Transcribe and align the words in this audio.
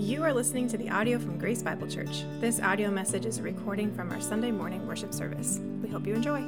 You 0.00 0.22
are 0.22 0.32
listening 0.32 0.66
to 0.68 0.78
the 0.78 0.88
audio 0.88 1.18
from 1.18 1.36
Grace 1.36 1.62
Bible 1.62 1.86
Church. 1.86 2.24
This 2.40 2.58
audio 2.58 2.90
message 2.90 3.26
is 3.26 3.36
a 3.36 3.42
recording 3.42 3.94
from 3.94 4.10
our 4.10 4.18
Sunday 4.18 4.50
morning 4.50 4.86
worship 4.86 5.12
service. 5.12 5.60
We 5.82 5.90
hope 5.90 6.06
you 6.06 6.14
enjoy. 6.14 6.40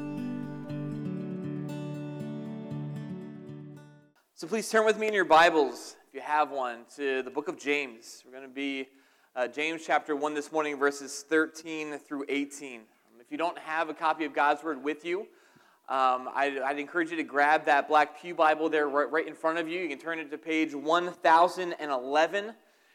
So 4.35 4.47
please 4.47 4.71
turn 4.71 4.87
with 4.87 4.99
me 4.99 5.07
in 5.07 5.13
your 5.13 5.27
Bibles, 5.27 5.97
if 6.09 6.15
you 6.15 6.23
have 6.23 6.51
one, 6.51 6.87
to 6.97 7.23
the 7.23 7.31
book 7.31 7.49
of 7.49 7.59
James. 7.59 8.23
We're 8.25 8.33
going 8.33 8.49
to 8.49 8.55
be 8.55 8.89
uh, 9.37 9.49
James 9.49 9.83
chapter 9.87 10.17
1 10.17 10.33
this 10.33 10.51
morning, 10.51 10.79
verses 10.79 11.23
13 11.29 11.99
through 11.99 12.25
18. 12.31 12.77
Um, 12.77 12.87
if 13.21 13.31
you 13.31 13.37
don't 13.37 13.59
have 13.59 13.91
a 13.91 13.95
copy 13.95 14.25
of 14.25 14.33
God's 14.33 14.65
Word 14.65 14.83
with 14.83 15.05
you, 15.05 15.27
um, 15.91 16.31
I'd, 16.35 16.59
I'd, 16.59 16.79
encourage 16.79 17.11
you 17.11 17.19
to 17.19 17.23
grab 17.23 17.67
that 17.67 17.87
black 17.87 18.19
Pew 18.19 18.35
Bible 18.35 18.71
there 18.71 18.89
right, 18.89 19.11
right 19.13 19.29
in 19.29 19.35
front 19.35 19.59
of 19.59 19.69
you. 19.69 19.79
You 19.81 19.91
can 19.91 19.99
turn 19.99 20.19
it 20.21 20.31
to 20.31 20.39
page 20.39 20.75
1011. 20.75 22.55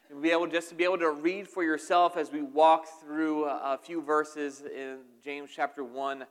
You'll 0.09 0.21
be 0.21 0.31
able 0.31 0.47
just 0.47 0.70
to 0.70 0.75
be 0.75 0.85
able 0.85 0.99
to 0.99 1.11
read 1.11 1.49
for 1.49 1.63
yourself 1.63 2.15
as 2.15 2.31
we 2.31 2.41
walk 2.41 2.85
through 3.02 3.43
a 3.43 3.77
few 3.81 4.02
verses 4.02 4.61
in 4.61 4.99
James 5.21 5.49
chapter 5.53 5.84
1 5.84 6.25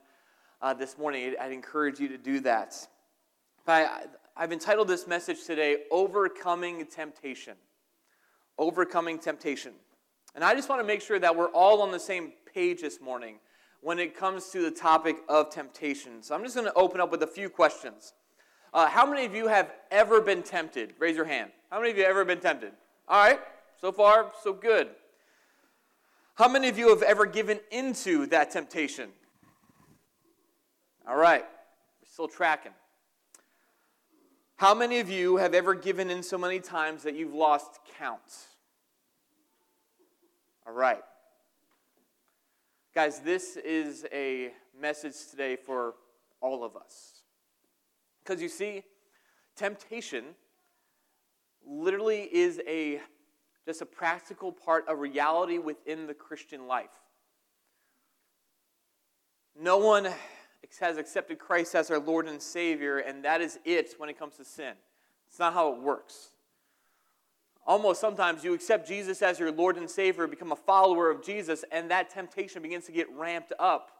uh, 0.63 0.73
this 0.73 0.97
morning. 0.97 1.35
I'd 1.39 1.51
encourage 1.51 1.99
you 1.99 2.07
to 2.07 2.17
do 2.17 2.39
that. 2.39 2.75
I, 3.67 4.05
I've 4.35 4.51
entitled 4.51 4.87
this 4.87 5.05
message 5.05 5.43
today, 5.45 5.83
Overcoming 5.91 6.87
Temptation. 6.87 7.53
Overcoming 8.57 9.19
Temptation. 9.19 9.73
And 10.33 10.43
I 10.43 10.55
just 10.55 10.69
want 10.69 10.81
to 10.81 10.87
make 10.87 11.01
sure 11.01 11.19
that 11.19 11.35
we're 11.35 11.51
all 11.51 11.83
on 11.83 11.91
the 11.91 11.99
same 11.99 12.33
page 12.51 12.81
this 12.81 12.99
morning 12.99 13.37
when 13.81 13.99
it 13.99 14.17
comes 14.17 14.49
to 14.49 14.61
the 14.63 14.71
topic 14.71 15.17
of 15.29 15.51
temptation. 15.51 16.23
So 16.23 16.33
I'm 16.33 16.41
just 16.41 16.55
going 16.55 16.65
to 16.65 16.73
open 16.73 16.99
up 16.99 17.11
with 17.11 17.21
a 17.21 17.27
few 17.27 17.47
questions. 17.47 18.13
Uh, 18.73 18.87
how 18.87 19.05
many 19.05 19.23
of 19.23 19.35
you 19.35 19.47
have 19.47 19.71
ever 19.91 20.19
been 20.19 20.41
tempted? 20.41 20.95
Raise 20.97 21.15
your 21.15 21.25
hand. 21.25 21.51
How 21.69 21.77
many 21.77 21.91
of 21.91 21.97
you 21.97 22.03
have 22.03 22.09
ever 22.09 22.25
been 22.25 22.39
tempted? 22.39 22.71
All 23.07 23.23
right. 23.23 23.39
So 23.79 23.91
far, 23.91 24.31
so 24.41 24.53
good. 24.53 24.87
How 26.33 26.47
many 26.47 26.67
of 26.67 26.79
you 26.79 26.89
have 26.89 27.03
ever 27.03 27.27
given 27.27 27.59
into 27.69 28.25
that 28.27 28.49
temptation? 28.49 29.09
All 31.07 31.15
right, 31.15 31.43
we're 31.43 32.11
still 32.11 32.27
tracking. 32.27 32.71
How 34.55 34.73
many 34.73 34.99
of 34.99 35.11
you 35.11 35.37
have 35.37 35.53
ever 35.53 35.75
given 35.75 36.09
in 36.09 36.23
so 36.23 36.39
many 36.39 36.59
times 36.59 37.03
that 37.03 37.13
you've 37.13 37.35
lost 37.35 37.79
count? 37.99 38.47
All 40.65 40.73
right. 40.73 41.03
Guys, 42.95 43.19
this 43.19 43.57
is 43.57 44.07
a 44.11 44.53
message 44.81 45.13
today 45.29 45.55
for 45.55 45.93
all 46.41 46.63
of 46.63 46.75
us. 46.75 47.21
Because 48.23 48.41
you 48.41 48.49
see, 48.49 48.81
temptation 49.55 50.25
literally 51.63 52.27
is 52.31 52.59
a 52.67 53.01
just 53.67 53.81
a 53.81 53.85
practical 53.85 54.49
part 54.53 54.87
of 54.87 54.99
reality 54.99 55.57
within 55.57 56.07
the 56.07 56.13
Christian 56.13 56.67
life. 56.67 56.89
No 59.59 59.77
one 59.77 60.07
has 60.79 60.97
accepted 60.97 61.37
Christ 61.37 61.75
as 61.75 61.91
our 61.91 61.99
Lord 61.99 62.29
and 62.29 62.41
Savior, 62.41 62.99
and 62.99 63.25
that 63.25 63.41
is 63.41 63.59
it 63.65 63.93
when 63.97 64.07
it 64.07 64.17
comes 64.17 64.37
to 64.37 64.45
sin. 64.45 64.73
It's 65.27 65.37
not 65.37 65.53
how 65.53 65.73
it 65.73 65.81
works. 65.81 66.29
Almost 67.65 67.99
sometimes 67.99 68.45
you 68.45 68.53
accept 68.53 68.87
Jesus 68.87 69.21
as 69.21 69.37
your 69.37 69.51
Lord 69.51 69.75
and 69.75 69.89
Savior, 69.89 70.27
become 70.27 70.53
a 70.53 70.55
follower 70.55 71.11
of 71.11 71.21
Jesus, 71.21 71.65
and 71.69 71.91
that 71.91 72.09
temptation 72.09 72.61
begins 72.61 72.85
to 72.85 72.93
get 72.93 73.11
ramped 73.13 73.51
up. 73.59 73.91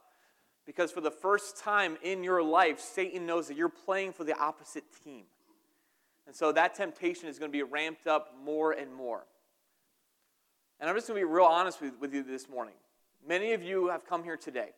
Because 0.66 0.92
for 0.92 1.02
the 1.02 1.12
first 1.12 1.58
time 1.58 1.98
in 2.02 2.24
your 2.24 2.42
life, 2.42 2.80
Satan 2.80 3.26
knows 3.26 3.50
that 3.50 3.58
you're 3.58 3.68
playing 3.68 4.14
for 4.14 4.24
the 4.24 4.38
opposite 4.38 4.86
team. 5.04 5.24
And 6.26 6.34
so 6.34 6.54
that 6.54 6.74
temptation 6.76 7.28
is 7.28 7.38
going 7.38 7.52
to 7.52 7.58
be 7.58 7.64
ramped 7.64 8.08
up 8.08 8.34
more 8.42 8.72
and 8.72 8.94
more. 8.94 9.26
And 10.80 10.90
I'm 10.90 10.96
just 10.96 11.08
going 11.08 11.20
to 11.20 11.28
be 11.28 11.32
real 11.32 11.46
honest 11.46 11.82
with, 11.82 11.94
with 12.00 12.14
you 12.14 12.24
this 12.24 12.48
morning. 12.48 12.76
Many 13.28 13.54
of 13.54 13.64
you 13.64 13.88
have 13.88 14.06
come 14.06 14.24
here 14.24 14.38
today, 14.38 14.70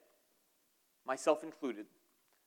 myself 1.06 1.44
included. 1.44 1.86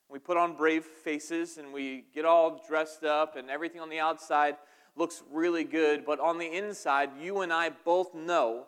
We 0.09 0.19
put 0.19 0.37
on 0.37 0.57
brave 0.57 0.85
faces 0.85 1.59
and 1.59 1.73
we 1.73 2.05
get 2.15 2.25
all 2.25 2.63
dressed 2.67 3.05
up, 3.05 3.37
and 3.37 3.51
everything 3.51 3.81
on 3.81 3.91
the 3.91 4.01
outside 4.01 4.57
looks 4.97 5.23
really 5.31 5.65
good. 5.65 6.05
But 6.05 6.19
on 6.19 6.39
the 6.39 6.47
inside, 6.47 7.11
you 7.21 7.41
and 7.41 7.53
I 7.53 7.71
both 7.85 8.15
know 8.15 8.67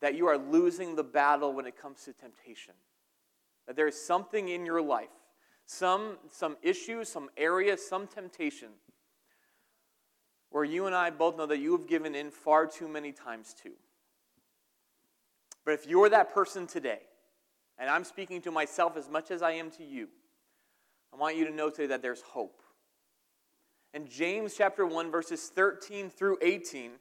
that 0.00 0.14
you 0.14 0.26
are 0.26 0.38
losing 0.38 0.96
the 0.96 1.04
battle 1.04 1.52
when 1.52 1.66
it 1.66 1.80
comes 1.80 2.04
to 2.04 2.12
temptation. 2.12 2.74
That 3.66 3.76
there 3.76 3.86
is 3.86 4.00
something 4.00 4.48
in 4.48 4.66
your 4.66 4.82
life, 4.82 5.08
some, 5.66 6.18
some 6.28 6.56
issue, 6.62 7.04
some 7.04 7.28
area, 7.36 7.76
some 7.76 8.06
temptation, 8.06 8.68
where 10.50 10.64
you 10.64 10.86
and 10.86 10.94
I 10.94 11.10
both 11.10 11.36
know 11.36 11.46
that 11.46 11.58
you 11.58 11.76
have 11.76 11.86
given 11.86 12.14
in 12.14 12.30
far 12.30 12.66
too 12.66 12.88
many 12.88 13.12
times 13.12 13.54
to. 13.62 13.70
But 15.64 15.74
if 15.74 15.86
you're 15.86 16.08
that 16.08 16.34
person 16.34 16.66
today, 16.66 17.00
and 17.78 17.88
I'm 17.88 18.04
speaking 18.04 18.40
to 18.42 18.50
myself 18.50 18.96
as 18.96 19.08
much 19.08 19.30
as 19.30 19.42
I 19.42 19.52
am 19.52 19.70
to 19.72 19.84
you, 19.84 20.08
I 21.12 21.16
want 21.16 21.36
you 21.36 21.46
to 21.46 21.54
know 21.54 21.70
today 21.70 21.86
that 21.88 22.02
there's 22.02 22.22
hope. 22.22 22.62
And 23.94 24.08
James 24.08 24.54
chapter 24.56 24.86
1, 24.86 25.10
verses 25.10 25.50
13 25.54 26.08
through 26.08 26.38
18, 26.40 26.92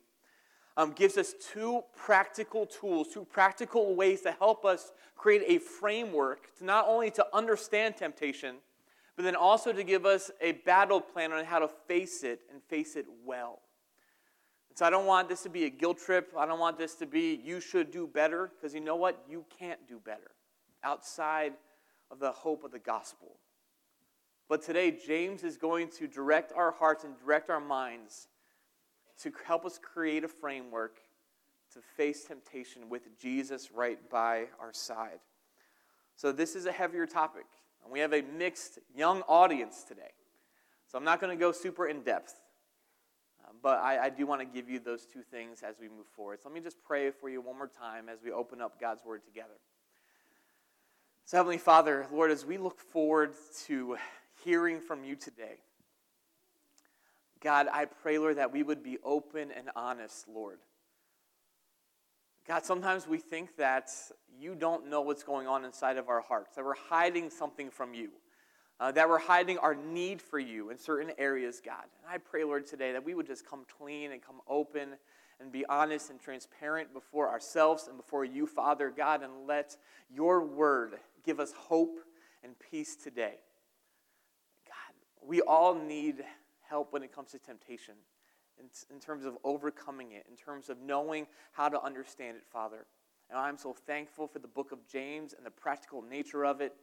um, 0.77 0.91
gives 0.91 1.17
us 1.17 1.33
two 1.53 1.81
practical 1.95 2.65
tools, 2.65 3.07
two 3.13 3.25
practical 3.25 3.95
ways 3.95 4.21
to 4.21 4.31
help 4.31 4.65
us 4.65 4.91
create 5.15 5.43
a 5.47 5.59
framework 5.59 6.55
to 6.57 6.65
not 6.65 6.85
only 6.87 7.11
to 7.11 7.25
understand 7.33 7.95
temptation, 7.97 8.57
but 9.15 9.23
then 9.23 9.35
also 9.35 9.71
to 9.71 9.83
give 9.83 10.05
us 10.05 10.31
a 10.41 10.53
battle 10.53 10.99
plan 10.99 11.31
on 11.31 11.45
how 11.45 11.59
to 11.59 11.67
face 11.67 12.23
it 12.23 12.41
and 12.51 12.61
face 12.63 12.95
it 12.95 13.05
well. 13.25 13.59
And 14.71 14.77
so 14.77 14.85
I 14.85 14.89
don't 14.89 15.05
want 15.05 15.27
this 15.27 15.43
to 15.43 15.49
be 15.49 15.65
a 15.65 15.69
guilt 15.69 15.97
trip. 15.97 16.31
I 16.37 16.45
don't 16.45 16.57
want 16.57 16.77
this 16.77 16.95
to 16.95 17.05
be 17.05 17.41
you 17.43 17.59
should 17.59 17.91
do 17.91 18.07
better, 18.07 18.49
because 18.55 18.73
you 18.73 18.79
know 18.79 18.95
what? 18.95 19.21
You 19.29 19.43
can't 19.59 19.85
do 19.85 19.99
better 19.99 20.31
outside 20.81 21.51
of 22.09 22.19
the 22.19 22.31
hope 22.31 22.63
of 22.63 22.71
the 22.71 22.79
gospel. 22.79 23.35
But 24.47 24.61
today, 24.61 24.97
James 25.05 25.43
is 25.43 25.57
going 25.57 25.89
to 25.89 26.07
direct 26.07 26.53
our 26.55 26.71
hearts 26.71 27.03
and 27.03 27.19
direct 27.19 27.49
our 27.49 27.59
minds 27.59 28.29
to 29.23 29.33
help 29.45 29.65
us 29.65 29.77
create 29.77 30.23
a 30.23 30.29
framework 30.29 30.99
to 31.73 31.79
face 31.97 32.23
temptation 32.23 32.89
with 32.89 33.19
Jesus 33.19 33.71
right 33.73 33.99
by 34.09 34.45
our 34.57 34.71
side. 34.71 35.19
So, 36.15 36.31
this 36.31 36.55
is 36.55 36.65
a 36.65 36.71
heavier 36.71 37.05
topic, 37.05 37.45
and 37.83 37.91
we 37.91 37.99
have 37.99 38.13
a 38.13 38.21
mixed 38.21 38.79
young 38.95 39.21
audience 39.23 39.83
today. 39.83 40.13
So, 40.87 40.97
I'm 40.97 41.03
not 41.03 41.19
going 41.19 41.37
to 41.37 41.39
go 41.39 41.51
super 41.51 41.87
in 41.87 42.03
depth. 42.03 42.40
But 43.61 43.79
I, 43.79 44.05
I 44.05 44.09
do 44.09 44.25
want 44.25 44.41
to 44.41 44.45
give 44.45 44.69
you 44.69 44.79
those 44.79 45.05
two 45.05 45.21
things 45.21 45.61
as 45.61 45.75
we 45.79 45.87
move 45.87 46.07
forward. 46.15 46.39
So 46.41 46.49
let 46.49 46.55
me 46.55 46.61
just 46.61 46.83
pray 46.83 47.11
for 47.11 47.29
you 47.29 47.41
one 47.41 47.57
more 47.57 47.69
time 47.69 48.09
as 48.09 48.19
we 48.23 48.31
open 48.31 48.61
up 48.61 48.79
God's 48.79 49.05
Word 49.05 49.23
together. 49.23 49.59
So, 51.25 51.37
Heavenly 51.37 51.59
Father, 51.59 52.07
Lord, 52.11 52.31
as 52.31 52.45
we 52.45 52.57
look 52.57 52.79
forward 52.79 53.33
to 53.67 53.97
hearing 54.43 54.79
from 54.79 55.03
you 55.03 55.15
today, 55.15 55.59
God, 57.41 57.67
I 57.71 57.85
pray, 57.85 58.17
Lord, 58.17 58.37
that 58.37 58.51
we 58.51 58.63
would 58.63 58.83
be 58.83 58.97
open 59.03 59.51
and 59.51 59.69
honest, 59.75 60.27
Lord. 60.27 60.59
God, 62.47 62.65
sometimes 62.65 63.07
we 63.07 63.17
think 63.17 63.55
that 63.57 63.91
you 64.39 64.55
don't 64.55 64.89
know 64.89 65.01
what's 65.01 65.23
going 65.23 65.47
on 65.47 65.63
inside 65.63 65.97
of 65.97 66.09
our 66.09 66.21
hearts, 66.21 66.55
that 66.55 66.65
we're 66.65 66.73
hiding 66.75 67.29
something 67.29 67.69
from 67.69 67.93
you 67.93 68.09
uh, 68.81 68.91
that 68.91 69.07
we're 69.07 69.19
hiding 69.19 69.59
our 69.59 69.75
need 69.75 70.19
for 70.19 70.39
you 70.39 70.71
in 70.71 70.77
certain 70.77 71.11
areas, 71.19 71.61
God. 71.63 71.83
And 72.01 72.11
I 72.11 72.17
pray, 72.17 72.43
Lord, 72.43 72.65
today 72.65 72.93
that 72.93 73.05
we 73.05 73.13
would 73.13 73.27
just 73.27 73.45
come 73.45 73.63
clean 73.77 74.11
and 74.11 74.21
come 74.23 74.41
open 74.47 74.95
and 75.39 75.51
be 75.51 75.63
honest 75.67 76.09
and 76.09 76.19
transparent 76.19 76.91
before 76.91 77.29
ourselves 77.29 77.87
and 77.87 77.95
before 77.95 78.25
you, 78.25 78.47
Father 78.47 78.89
God, 78.89 79.21
and 79.21 79.45
let 79.47 79.77
your 80.09 80.43
word 80.43 80.95
give 81.23 81.39
us 81.39 81.51
hope 81.51 81.99
and 82.43 82.55
peace 82.71 82.95
today. 82.95 83.35
God, 84.65 84.95
we 85.27 85.41
all 85.41 85.75
need 85.75 86.23
help 86.67 86.91
when 86.91 87.03
it 87.03 87.13
comes 87.13 87.31
to 87.31 87.37
temptation 87.37 87.93
in, 88.59 88.65
in 88.91 88.99
terms 88.99 89.25
of 89.25 89.37
overcoming 89.43 90.13
it, 90.13 90.25
in 90.27 90.35
terms 90.35 90.69
of 90.69 90.81
knowing 90.81 91.27
how 91.51 91.69
to 91.69 91.79
understand 91.83 92.35
it, 92.35 92.43
Father. 92.51 92.87
And 93.29 93.37
I'm 93.37 93.57
so 93.57 93.73
thankful 93.73 94.27
for 94.27 94.39
the 94.39 94.47
book 94.47 94.71
of 94.71 94.79
James 94.87 95.35
and 95.37 95.45
the 95.45 95.51
practical 95.51 96.01
nature 96.01 96.43
of 96.43 96.61
it 96.61 96.73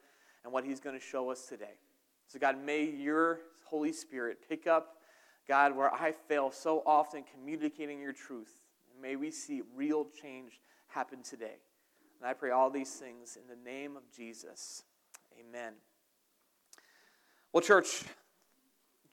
and 0.45 0.53
what 0.53 0.65
he's 0.65 0.79
going 0.79 0.99
to 0.99 1.05
show 1.05 1.31
us 1.31 1.47
today. 1.47 1.75
So, 2.29 2.39
God, 2.39 2.63
may 2.63 2.85
your 2.85 3.41
Holy 3.65 3.93
Spirit 3.93 4.39
pick 4.49 4.67
up, 4.67 4.99
God, 5.49 5.75
where 5.75 5.93
I 5.93 6.13
fail 6.13 6.51
so 6.51 6.83
often 6.87 7.25
communicating 7.35 8.01
your 8.01 8.13
truth. 8.13 8.61
May 9.01 9.17
we 9.17 9.31
see 9.31 9.63
real 9.75 10.07
change 10.23 10.61
happen 10.89 11.23
today. 11.23 11.57
And 12.21 12.29
I 12.29 12.35
pray 12.35 12.51
all 12.51 12.71
these 12.71 12.91
things 12.91 13.37
in 13.37 13.49
the 13.49 13.71
name 13.71 13.97
of 13.97 14.03
Jesus. 14.15 14.83
Amen. 15.39 15.73
Well, 17.53 17.63
church, 17.63 18.05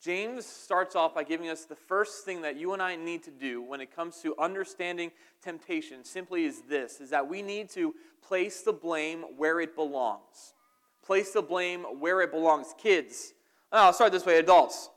James 0.01 0.45
starts 0.45 0.95
off 0.95 1.15
by 1.15 1.23
giving 1.23 1.47
us 1.47 1.65
the 1.65 1.75
first 1.75 2.25
thing 2.25 2.41
that 2.41 2.57
you 2.57 2.73
and 2.73 2.81
I 2.81 2.95
need 2.95 3.23
to 3.23 3.31
do 3.31 3.61
when 3.61 3.79
it 3.79 3.95
comes 3.95 4.21
to 4.23 4.35
understanding 4.37 5.11
temptation 5.41 6.03
simply 6.03 6.45
is 6.45 6.63
this 6.67 6.99
is 6.99 7.11
that 7.11 7.29
we 7.29 7.41
need 7.41 7.69
to 7.71 7.95
place 8.21 8.61
the 8.61 8.73
blame 8.73 9.23
where 9.37 9.59
it 9.61 9.75
belongs. 9.75 10.53
Place 11.05 11.31
the 11.31 11.41
blame 11.41 11.83
where 11.99 12.21
it 12.21 12.31
belongs. 12.31 12.73
Kids. 12.77 13.33
Oh, 13.71 13.85
I'll 13.85 13.93
start 13.93 14.11
this 14.11 14.25
way 14.25 14.39
adults. 14.39 14.89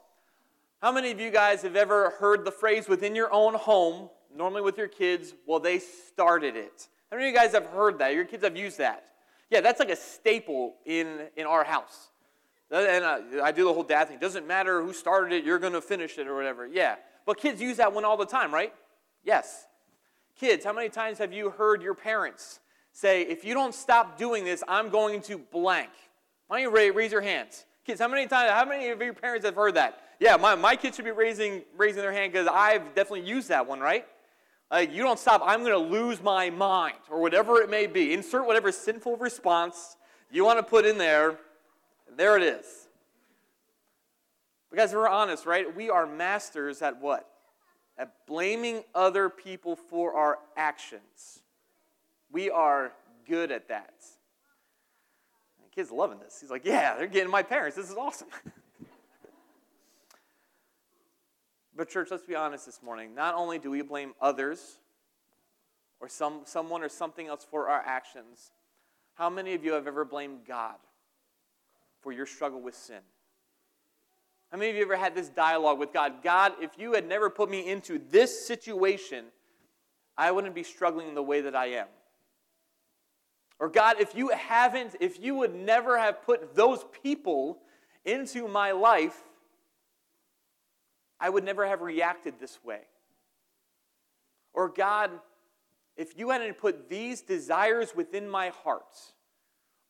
How 0.81 0.93
many 0.93 1.11
of 1.11 1.21
you 1.21 1.31
guys 1.31 1.63
have 1.63 1.77
ever 1.77 2.11
heard 2.19 2.45
the 2.45 2.53
phrase 2.53 2.89
within 2.89 3.15
your 3.15 3.33
own 3.33 3.55
home, 3.55 4.09
normally 4.35 4.63
with 4.63 4.79
your 4.79 4.89
kids, 4.89 5.35
well, 5.47 5.59
they 5.59 5.79
started 5.79 6.57
it. 6.57 6.89
How 7.11 7.17
many 7.17 7.29
of 7.29 7.35
you 7.35 7.39
guys 7.39 7.53
have 7.53 7.67
heard 7.67 7.99
that? 7.99 8.15
Your 8.15 8.25
kids 8.25 8.45
have 8.45 8.57
used 8.57 8.79
that? 8.79 9.05
Yeah, 9.51 9.61
that's 9.61 9.81
like 9.81 9.91
a 9.91 9.97
staple 9.97 10.77
in, 10.87 11.29
in 11.37 11.47
our 11.47 11.65
house. 11.65 12.09
And 12.71 13.05
uh, 13.05 13.43
I 13.43 13.51
do 13.51 13.65
the 13.65 13.73
whole 13.73 13.83
dad 13.83 14.09
thing. 14.09 14.19
Doesn't 14.19 14.47
matter 14.47 14.83
who 14.83 14.93
started 14.93 15.33
it, 15.33 15.45
you're 15.45 15.59
going 15.59 15.73
to 15.73 15.81
finish 15.81 16.19
it 16.19 16.27
or 16.27 16.37
whatever. 16.37 16.67
Yeah. 16.67 16.97
But 17.27 17.39
kids 17.39 17.61
use 17.61 17.79
that 17.79 17.93
one 17.93 18.05
all 18.05 18.17
the 18.17 18.27
time, 18.27 18.53
right? 18.53 18.73
Yes. 19.25 19.67
Kids, 20.39 20.65
how 20.65 20.73
many 20.73 20.89
times 20.89 21.19
have 21.19 21.33
you 21.33 21.51
heard 21.51 21.83
your 21.83 21.95
parents 21.95 22.61
say, 22.99 23.23
if 23.23 23.45
you 23.45 23.55
don't 23.55 23.75
stop 23.75 24.19
doing 24.19 24.45
this, 24.45 24.65
I'm 24.67 24.89
going 24.89 25.21
to 25.23 25.39
blank? 25.39 25.91
Why 26.49 26.61
don't 26.61 26.73
you 26.73 26.93
raise 26.93 27.13
your 27.13 27.21
hands? 27.21 27.65
Kids, 27.87 28.01
how 28.01 28.09
many 28.09 28.27
times, 28.27 28.51
how 28.51 28.65
many 28.65 28.89
of 28.89 29.01
your 29.01 29.15
parents 29.15 29.47
have 29.47 29.55
heard 29.55 29.75
that? 29.75 30.01
Yeah, 30.19 30.37
my, 30.37 30.57
my 30.57 30.75
kids 30.75 30.97
should 30.97 31.05
be 31.05 31.13
raising, 31.13 31.63
raising 31.77 32.03
their 32.03 32.13
hand 32.13 32.33
because 32.33 32.49
I've 32.49 32.97
definitely 32.97 33.29
used 33.29 33.51
that 33.51 33.69
one, 33.69 33.79
right? 33.79 34.05
Like, 34.69 34.93
you 34.93 35.05
don't 35.05 35.19
stop, 35.19 35.43
I'm 35.45 35.61
going 35.61 35.73
to 35.73 35.97
lose 35.97 36.21
my 36.21 36.51
mind, 36.51 36.99
or 37.09 37.21
whatever 37.21 37.63
it 37.63 37.71
may 37.71 37.87
be. 37.87 38.13
Insert 38.13 38.47
whatever 38.47 38.73
sinful 38.73 39.17
response 39.17 39.97
you 40.31 40.45
want 40.45 40.59
to 40.59 40.65
put 40.65 40.85
in 40.85 40.99
there. 40.99 41.39
There 42.17 42.37
it 42.37 42.43
is. 42.43 42.67
Because 44.73 44.93
we're 44.93 45.09
honest, 45.09 45.47
right? 45.47 45.75
We 45.75 45.89
are 45.89 46.05
masters 46.05 46.83
at 46.83 47.01
what? 47.01 47.31
At 47.97 48.27
blaming 48.27 48.83
other 48.93 49.31
people 49.31 49.77
for 49.77 50.15
our 50.15 50.39
actions. 50.57 51.43
We 52.31 52.51
are 52.51 52.93
good 53.27 53.51
at 53.51 53.69
that. 53.69 53.95
The 55.63 55.71
kid's 55.75 55.91
loving 55.91 56.19
this. 56.19 56.39
He's 56.41 56.51
like, 56.51 56.65
yeah, 56.65 56.97
they're 56.97 57.07
getting 57.07 57.31
my 57.31 57.43
parents. 57.43 57.77
This 57.77 57.91
is 57.91 57.97
awesome. 57.97 58.29
but, 61.77 61.89
church, 61.89 62.09
let's 62.11 62.25
be 62.25 62.35
honest 62.35 62.67
this 62.67 62.83
morning. 62.83 63.15
Not 63.15 63.35
only 63.35 63.59
do 63.59 63.71
we 63.71 63.83
blame 63.83 64.15
others 64.21 64.79
or 66.01 66.09
some, 66.09 66.41
someone 66.45 66.83
or 66.83 66.89
something 66.89 67.27
else 67.27 67.47
for 67.51 67.69
our 67.69 67.83
actions, 67.85 68.53
how 69.15 69.31
many 69.31 69.55
of 69.55 69.65
you 69.65 69.73
have 69.73 69.87
ever 69.87 70.05
blamed 70.05 70.41
God 70.47 70.77
for 72.01 72.13
your 72.13 72.27
struggle 72.27 72.61
with 72.61 72.75
sin? 72.75 73.01
How 74.51 74.57
many 74.57 74.71
of 74.71 74.77
you 74.77 74.83
ever 74.83 74.97
had 74.97 75.15
this 75.15 75.29
dialogue 75.29 75.79
with 75.79 75.93
God? 75.93 76.23
God, 76.23 76.53
if 76.61 76.71
you 76.79 76.95
had 76.95 77.07
never 77.07 77.29
put 77.29 77.51
me 77.51 77.69
into 77.69 78.01
this 78.11 78.47
situation, 78.47 79.27
I 80.17 80.31
wouldn't 80.31 80.55
be 80.55 80.63
struggling 80.63 81.15
the 81.15 81.23
way 81.23 81.43
that 81.43 81.55
I 81.55 81.67
am. 81.67 81.87
Or 83.61 83.69
God, 83.69 83.97
if 84.01 84.15
you 84.15 84.29
haven't, 84.29 84.97
if 85.01 85.21
you 85.21 85.35
would 85.37 85.55
never 85.55 85.99
have 85.99 86.23
put 86.23 86.55
those 86.55 86.85
people 87.03 87.59
into 88.05 88.47
my 88.47 88.71
life, 88.71 89.21
I 91.21 91.29
would 91.29 91.45
never 91.45 91.67
have 91.67 91.81
reacted 91.81 92.35
this 92.39 92.59
way. 92.65 92.81
Or 94.55 94.69
God, 94.69 95.11
if 95.97 96.17
you 96.17 96.31
hadn't 96.31 96.59
put 96.59 96.89
these 96.89 97.23
desires 97.23 97.95
within 97.95 98.29
my 98.29 98.51
heart, 98.51 98.95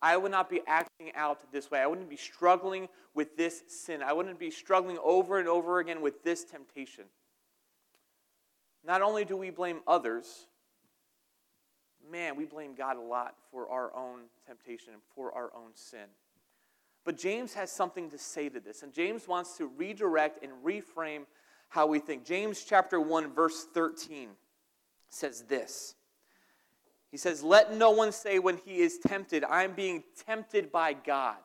I 0.00 0.16
would 0.16 0.30
not 0.30 0.48
be 0.48 0.62
acting 0.66 1.12
out 1.14 1.52
this 1.52 1.70
way. 1.70 1.80
I 1.80 1.86
wouldn't 1.86 2.08
be 2.08 2.16
struggling 2.16 2.88
with 3.14 3.36
this 3.36 3.62
sin. 3.68 4.02
I 4.02 4.12
wouldn't 4.12 4.38
be 4.38 4.50
struggling 4.50 4.98
over 5.02 5.38
and 5.38 5.48
over 5.48 5.80
again 5.80 6.00
with 6.00 6.22
this 6.22 6.44
temptation. 6.44 7.04
Not 8.84 9.02
only 9.02 9.24
do 9.24 9.36
we 9.36 9.50
blame 9.50 9.80
others, 9.86 10.46
man, 12.10 12.36
we 12.36 12.44
blame 12.44 12.74
God 12.74 12.96
a 12.96 13.00
lot 13.00 13.34
for 13.50 13.68
our 13.68 13.94
own 13.94 14.20
temptation 14.46 14.92
and 14.92 15.02
for 15.14 15.32
our 15.34 15.50
own 15.54 15.70
sin. 15.74 16.06
But 17.04 17.16
James 17.16 17.54
has 17.54 17.70
something 17.70 18.10
to 18.10 18.18
say 18.18 18.48
to 18.48 18.60
this, 18.60 18.82
and 18.82 18.92
James 18.92 19.26
wants 19.26 19.56
to 19.56 19.66
redirect 19.66 20.42
and 20.42 20.52
reframe 20.64 21.24
how 21.68 21.86
we 21.86 21.98
think. 21.98 22.24
James 22.24 22.64
chapter 22.64 23.00
1 23.00 23.32
verse 23.32 23.66
13 23.72 24.30
says 25.08 25.42
this. 25.42 25.94
He 27.10 27.16
says, 27.16 27.42
"Let 27.42 27.72
no 27.72 27.90
one 27.90 28.12
say 28.12 28.38
when 28.38 28.58
he 28.58 28.80
is 28.80 28.98
tempted, 28.98 29.44
I 29.44 29.64
am 29.64 29.74
being 29.74 30.04
tempted 30.26 30.70
by 30.70 30.92
God." 30.92 31.38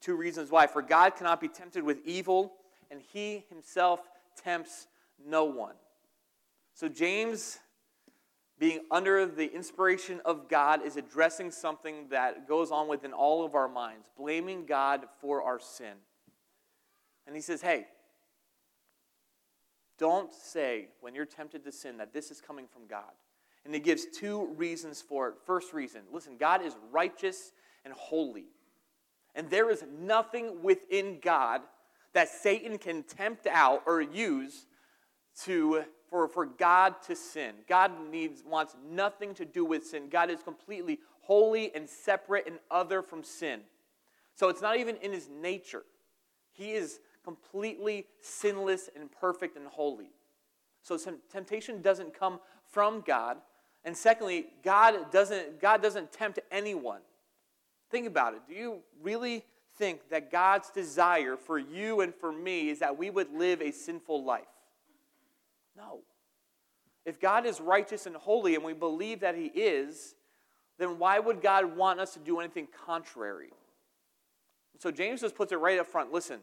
two 0.00 0.16
reasons 0.16 0.50
why. 0.50 0.66
For 0.66 0.82
God 0.82 1.16
cannot 1.16 1.40
be 1.40 1.48
tempted 1.48 1.84
with 1.84 1.98
evil, 2.04 2.54
and 2.90 3.00
he 3.00 3.44
himself 3.48 4.00
tempts 4.42 4.86
no 5.24 5.44
one. 5.44 5.74
So 6.74 6.88
James 6.88 7.58
being 8.60 8.80
under 8.90 9.24
the 9.24 9.52
inspiration 9.52 10.20
of 10.26 10.46
God 10.46 10.84
is 10.84 10.96
addressing 10.96 11.50
something 11.50 12.08
that 12.10 12.46
goes 12.46 12.70
on 12.70 12.88
within 12.88 13.14
all 13.14 13.42
of 13.42 13.54
our 13.54 13.68
minds, 13.68 14.10
blaming 14.18 14.66
God 14.66 15.06
for 15.18 15.42
our 15.42 15.58
sin. 15.58 15.94
And 17.26 17.34
he 17.34 17.40
says, 17.40 17.62
hey, 17.62 17.86
don't 19.98 20.32
say 20.34 20.88
when 21.00 21.14
you're 21.14 21.24
tempted 21.24 21.64
to 21.64 21.72
sin 21.72 21.96
that 21.96 22.12
this 22.12 22.30
is 22.30 22.42
coming 22.42 22.66
from 22.70 22.86
God. 22.86 23.12
And 23.64 23.74
he 23.74 23.80
gives 23.80 24.04
two 24.04 24.54
reasons 24.56 25.00
for 25.00 25.28
it. 25.28 25.34
First 25.46 25.72
reason 25.72 26.02
listen, 26.12 26.36
God 26.38 26.62
is 26.62 26.74
righteous 26.92 27.52
and 27.84 27.94
holy. 27.94 28.46
And 29.34 29.48
there 29.48 29.70
is 29.70 29.84
nothing 29.98 30.62
within 30.62 31.18
God 31.22 31.62
that 32.12 32.28
Satan 32.28 32.76
can 32.76 33.04
tempt 33.04 33.46
out 33.46 33.82
or 33.86 34.02
use 34.02 34.66
to 35.44 35.84
for, 36.10 36.28
for 36.28 36.44
God 36.44 37.00
to 37.06 37.14
sin. 37.14 37.54
God 37.68 37.92
needs, 38.10 38.42
wants 38.44 38.76
nothing 38.90 39.32
to 39.34 39.44
do 39.44 39.64
with 39.64 39.86
sin. 39.86 40.08
God 40.10 40.30
is 40.30 40.42
completely 40.42 40.98
holy 41.20 41.74
and 41.74 41.88
separate 41.88 42.46
and 42.46 42.58
other 42.70 43.00
from 43.00 43.22
sin. 43.22 43.60
So 44.34 44.48
it's 44.48 44.60
not 44.60 44.76
even 44.76 44.96
in 44.96 45.12
his 45.12 45.28
nature. 45.28 45.84
He 46.52 46.72
is 46.72 46.98
completely 47.24 48.06
sinless 48.20 48.90
and 48.96 49.10
perfect 49.12 49.56
and 49.56 49.66
holy. 49.66 50.10
So 50.82 50.98
temptation 51.30 51.80
doesn't 51.82 52.18
come 52.18 52.40
from 52.72 53.02
God. 53.06 53.36
And 53.84 53.96
secondly, 53.96 54.46
God 54.64 55.10
doesn't, 55.12 55.60
God 55.60 55.80
doesn't 55.82 56.12
tempt 56.12 56.40
anyone. 56.50 57.00
Think 57.90 58.06
about 58.06 58.34
it. 58.34 58.40
Do 58.48 58.54
you 58.54 58.78
really 59.02 59.44
think 59.76 60.08
that 60.10 60.30
God's 60.30 60.70
desire 60.70 61.36
for 61.36 61.58
you 61.58 62.00
and 62.00 62.14
for 62.14 62.32
me 62.32 62.70
is 62.70 62.80
that 62.80 62.98
we 62.98 63.10
would 63.10 63.32
live 63.32 63.62
a 63.62 63.70
sinful 63.70 64.24
life? 64.24 64.42
No. 65.80 66.00
If 67.06 67.20
God 67.20 67.46
is 67.46 67.60
righteous 67.60 68.06
and 68.06 68.14
holy 68.14 68.54
and 68.54 68.62
we 68.62 68.74
believe 68.74 69.20
that 69.20 69.34
He 69.34 69.46
is, 69.46 70.14
then 70.78 70.98
why 70.98 71.18
would 71.18 71.40
God 71.40 71.76
want 71.76 72.00
us 72.00 72.12
to 72.14 72.18
do 72.18 72.40
anything 72.40 72.68
contrary? 72.86 73.50
So 74.78 74.90
James 74.90 75.20
just 75.20 75.34
puts 75.34 75.52
it 75.52 75.56
right 75.56 75.78
up 75.78 75.86
front. 75.86 76.12
Listen, 76.12 76.40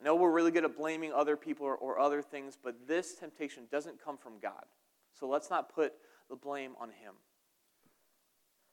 I 0.00 0.04
know 0.04 0.14
we're 0.16 0.32
really 0.32 0.50
good 0.50 0.64
at 0.64 0.76
blaming 0.76 1.12
other 1.12 1.36
people 1.36 1.66
or, 1.66 1.76
or 1.76 1.98
other 1.98 2.22
things, 2.22 2.58
but 2.62 2.86
this 2.86 3.14
temptation 3.14 3.64
doesn't 3.70 4.02
come 4.02 4.16
from 4.16 4.34
God. 4.40 4.64
So 5.18 5.28
let's 5.28 5.50
not 5.50 5.74
put 5.74 5.94
the 6.28 6.36
blame 6.36 6.72
on 6.80 6.88
Him. 6.88 7.14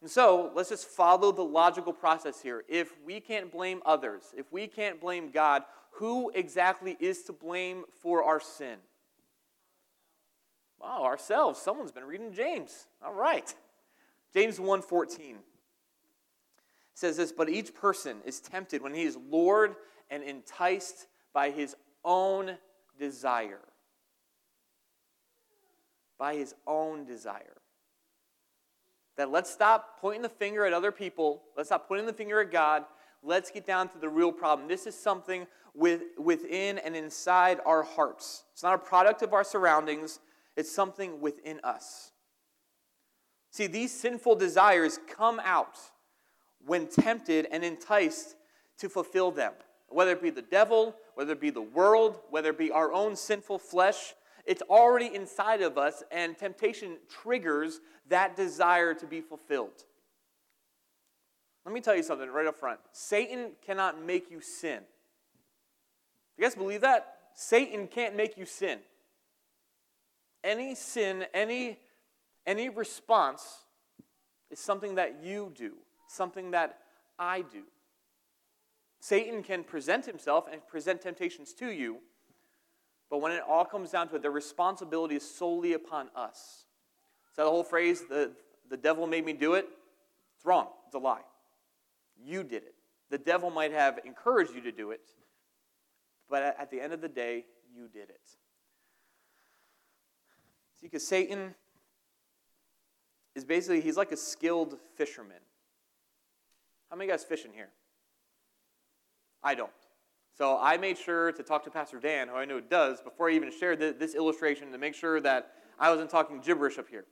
And 0.04 0.12
so 0.12 0.52
let's 0.54 0.68
just 0.68 0.90
follow 0.90 1.32
the 1.32 1.46
logical 1.46 1.94
process 1.94 2.42
here. 2.42 2.66
If 2.68 2.94
we 3.06 3.22
can't 3.22 3.50
blame 3.50 3.82
others, 3.86 4.34
if 4.36 4.52
we 4.52 4.68
can't 4.68 5.00
blame 5.00 5.32
God, 5.32 5.64
who 5.92 6.30
exactly 6.36 6.98
is 7.00 7.24
to 7.24 7.32
blame 7.32 7.86
for 8.02 8.22
our 8.22 8.42
sin? 8.42 8.80
Wow, 10.78 11.06
ourselves. 11.06 11.62
Someone's 11.62 11.94
been 11.94 12.04
reading 12.04 12.34
James. 12.34 12.88
All 13.02 13.14
right. 13.14 13.56
James 14.34 14.60
1:14 14.60 15.38
says 16.94 17.16
this, 17.16 17.32
but 17.32 17.48
each 17.48 17.74
person 17.74 18.18
is 18.26 18.42
tempted 18.42 18.82
when 18.82 18.94
he 18.94 19.04
is 19.04 19.16
lured 19.16 19.78
and 20.10 20.22
enticed 20.22 21.08
by 21.32 21.50
his 21.50 21.78
own 22.04 22.58
desire. 23.00 23.64
By 26.18 26.36
his 26.36 26.54
own 26.68 27.06
desire. 27.06 27.63
That 29.18 29.32
let's 29.32 29.52
stop 29.52 30.00
pointing 30.00 30.22
the 30.22 30.30
finger 30.30 30.66
at 30.66 30.74
other 30.74 30.92
people. 30.92 31.44
Let's 31.56 31.70
stop 31.70 31.88
pointing 31.88 32.08
the 32.08 32.14
finger 32.14 32.42
at 32.42 32.52
God. 32.52 32.86
Let's 33.22 33.52
get 33.52 33.66
down 33.66 33.90
to 33.90 33.98
the 34.00 34.10
real 34.10 34.32
problem. 34.32 34.68
This 34.68 34.86
is 34.86 34.96
something 35.00 35.48
with, 35.74 36.02
within 36.18 36.78
and 36.78 36.96
inside 36.96 37.60
our 37.66 37.84
hearts. 37.84 38.44
It's 38.54 38.64
not 38.64 38.76
a 38.76 38.80
product 38.80 39.22
of 39.22 39.34
our 39.34 39.44
surroundings, 39.44 40.20
it's 40.56 40.72
something 40.72 41.20
within 41.20 41.60
us. 41.64 42.12
See, 43.52 43.68
these 43.68 43.92
sinful 43.92 44.36
desires 44.36 45.00
come 45.08 45.40
out 45.44 45.78
when 46.66 46.88
tempted 46.88 47.48
and 47.52 47.64
enticed 47.64 48.36
to 48.80 48.90
fulfill 48.90 49.32
them. 49.32 49.54
Whether 49.90 50.12
it 50.12 50.24
be 50.24 50.32
the 50.32 50.42
devil, 50.42 50.96
whether 51.16 51.34
it 51.34 51.42
be 51.42 51.52
the 51.52 51.62
world, 51.62 52.20
whether 52.30 52.50
it 52.50 52.58
be 52.58 52.72
our 52.72 52.92
own 52.92 53.16
sinful 53.16 53.60
flesh, 53.60 54.16
it's 54.46 54.62
already 54.64 55.14
inside 55.14 55.62
of 55.62 55.78
us, 55.78 56.04
and 56.12 56.38
temptation 56.38 56.98
triggers 57.10 57.80
that 58.10 58.36
desire 58.36 58.94
to 58.94 59.06
be 59.06 59.22
fulfilled. 59.22 59.86
Let 61.66 61.74
me 61.74 61.80
tell 61.80 61.96
you 61.96 62.04
something 62.04 62.30
right 62.30 62.48
up 62.48 62.58
front 62.58 62.80
Satan 62.92 63.52
cannot 63.66 64.04
make 64.04 64.30
you 64.30 64.42
sin. 64.42 64.82
You 66.38 66.44
guys 66.44 66.56
believe 66.56 66.82
that? 66.82 67.16
Satan 67.36 67.88
can't 67.88 68.16
make 68.16 68.38
you 68.38 68.46
sin. 68.46 68.80
Any 70.44 70.76
sin, 70.76 71.26
any, 71.34 71.80
any 72.46 72.70
response 72.70 73.64
is 74.52 74.60
something 74.60 74.96
that 74.96 75.24
you 75.24 75.52
do, 75.56 75.74
something 76.08 76.52
that 76.52 76.80
I 77.18 77.42
do. 77.42 77.64
Satan 79.00 79.42
can 79.42 79.64
present 79.64 80.06
himself 80.06 80.46
and 80.52 80.66
present 80.68 81.02
temptations 81.02 81.54
to 81.54 81.72
you, 81.72 82.00
But 83.14 83.22
when 83.22 83.32
it 83.32 83.44
all 83.48 83.64
comes 83.64 83.92
down 83.92 84.08
to 84.08 84.16
it, 84.16 84.24
the 84.24 84.32
responsibility 84.32 85.14
is 85.14 85.22
solely 85.22 85.74
upon 85.74 86.10
us. 86.16 86.66
So 87.36 87.44
the 87.44 87.50
whole 87.52 87.64
phrase, 87.64 88.02
the, 88.10 88.32
the 88.72 88.76
devil 88.76 89.06
made 89.06 89.24
me 89.24 89.34
do 89.34 89.54
it, 89.54 89.68
it's 90.36 90.44
wrong. 90.44 90.70
It's 90.88 90.96
a 90.96 90.98
lie. 90.98 91.22
You 92.20 92.42
did 92.44 92.64
it. 92.64 92.74
The 93.12 93.20
devil 93.20 93.52
might 93.52 93.72
have 93.72 94.00
encouraged 94.04 94.56
you 94.56 94.62
to 94.62 94.72
do 94.72 94.90
it, 94.90 95.12
but 96.28 96.42
at 96.42 96.72
the 96.72 96.82
end 96.82 96.92
of 96.92 97.02
the 97.02 97.08
day, 97.08 97.46
you 97.72 97.88
did 97.88 98.10
it. 98.10 98.28
See, 100.82 100.88
because 100.88 101.06
Satan 101.06 101.54
is 103.36 103.46
basically, 103.46 103.82
he's 103.82 103.96
like 103.96 104.12
a 104.12 104.18
skilled 104.18 104.80
fisherman. 104.96 105.38
How 106.90 106.96
many 106.96 107.12
guys 107.12 107.24
fish 107.24 107.46
in 107.46 107.54
here? 107.54 107.70
I 109.44 109.54
don't. 109.54 109.70
So 110.36 110.58
I 110.60 110.78
made 110.78 110.98
sure 110.98 111.32
to 111.32 111.44
talk 111.44 111.64
to 111.66 111.70
Pastor 111.70 112.00
Dan, 112.00 112.28
who 112.28 112.36
I 112.36 112.46
know 112.46 112.60
does, 112.60 113.02
before 113.02 113.30
I 113.30 113.34
even 113.34 113.52
shared 113.52 113.80
this 113.80 114.16
illustration 114.16 114.72
to 114.72 114.78
make 114.80 114.96
sure 114.96 115.22
that 115.22 115.52
I 115.80 115.92
wasn't 115.92 116.10
talking 116.10 116.40
gibberish 116.40 116.80
up 116.80 116.90
here. 116.90 117.06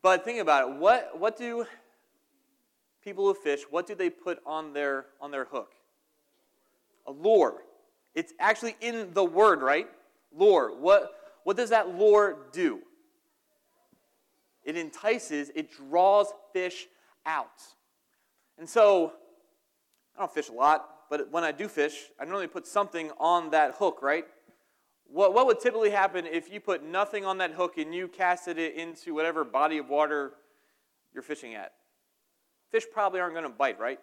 But 0.00 0.24
think 0.24 0.40
about 0.40 0.68
it. 0.68 0.76
What, 0.76 1.18
what 1.18 1.36
do 1.36 1.66
people 3.04 3.26
who 3.26 3.34
fish, 3.34 3.62
what 3.68 3.86
do 3.86 3.94
they 3.94 4.08
put 4.08 4.38
on 4.46 4.72
their, 4.72 5.06
on 5.20 5.30
their 5.30 5.44
hook? 5.44 5.72
A 7.06 7.12
lure. 7.12 7.62
It's 8.14 8.32
actually 8.40 8.76
in 8.80 9.12
the 9.12 9.24
word, 9.24 9.60
right? 9.60 9.86
Lure. 10.34 10.74
What, 10.80 11.12
what 11.44 11.56
does 11.56 11.70
that 11.70 11.98
lure 11.98 12.38
do? 12.50 12.80
It 14.64 14.76
entices, 14.76 15.50
it 15.54 15.70
draws 15.70 16.28
fish 16.52 16.88
out. 17.26 17.62
And 18.58 18.68
so, 18.68 19.12
I 20.16 20.20
don't 20.20 20.32
fish 20.32 20.48
a 20.48 20.52
lot, 20.52 20.95
but 21.08 21.30
when 21.30 21.44
I 21.44 21.52
do 21.52 21.68
fish, 21.68 22.06
I 22.20 22.24
normally 22.24 22.46
put 22.46 22.66
something 22.66 23.10
on 23.18 23.50
that 23.50 23.74
hook, 23.78 24.00
right? 24.02 24.24
What, 25.08 25.34
what 25.34 25.46
would 25.46 25.60
typically 25.60 25.90
happen 25.90 26.26
if 26.26 26.52
you 26.52 26.60
put 26.60 26.84
nothing 26.84 27.24
on 27.24 27.38
that 27.38 27.52
hook 27.52 27.78
and 27.78 27.94
you 27.94 28.08
casted 28.08 28.58
it 28.58 28.74
into 28.74 29.14
whatever 29.14 29.44
body 29.44 29.78
of 29.78 29.88
water 29.88 30.32
you're 31.14 31.22
fishing 31.22 31.54
at? 31.54 31.72
Fish 32.70 32.84
probably 32.92 33.20
aren't 33.20 33.34
going 33.34 33.44
to 33.44 33.50
bite, 33.50 33.78
right? 33.78 34.00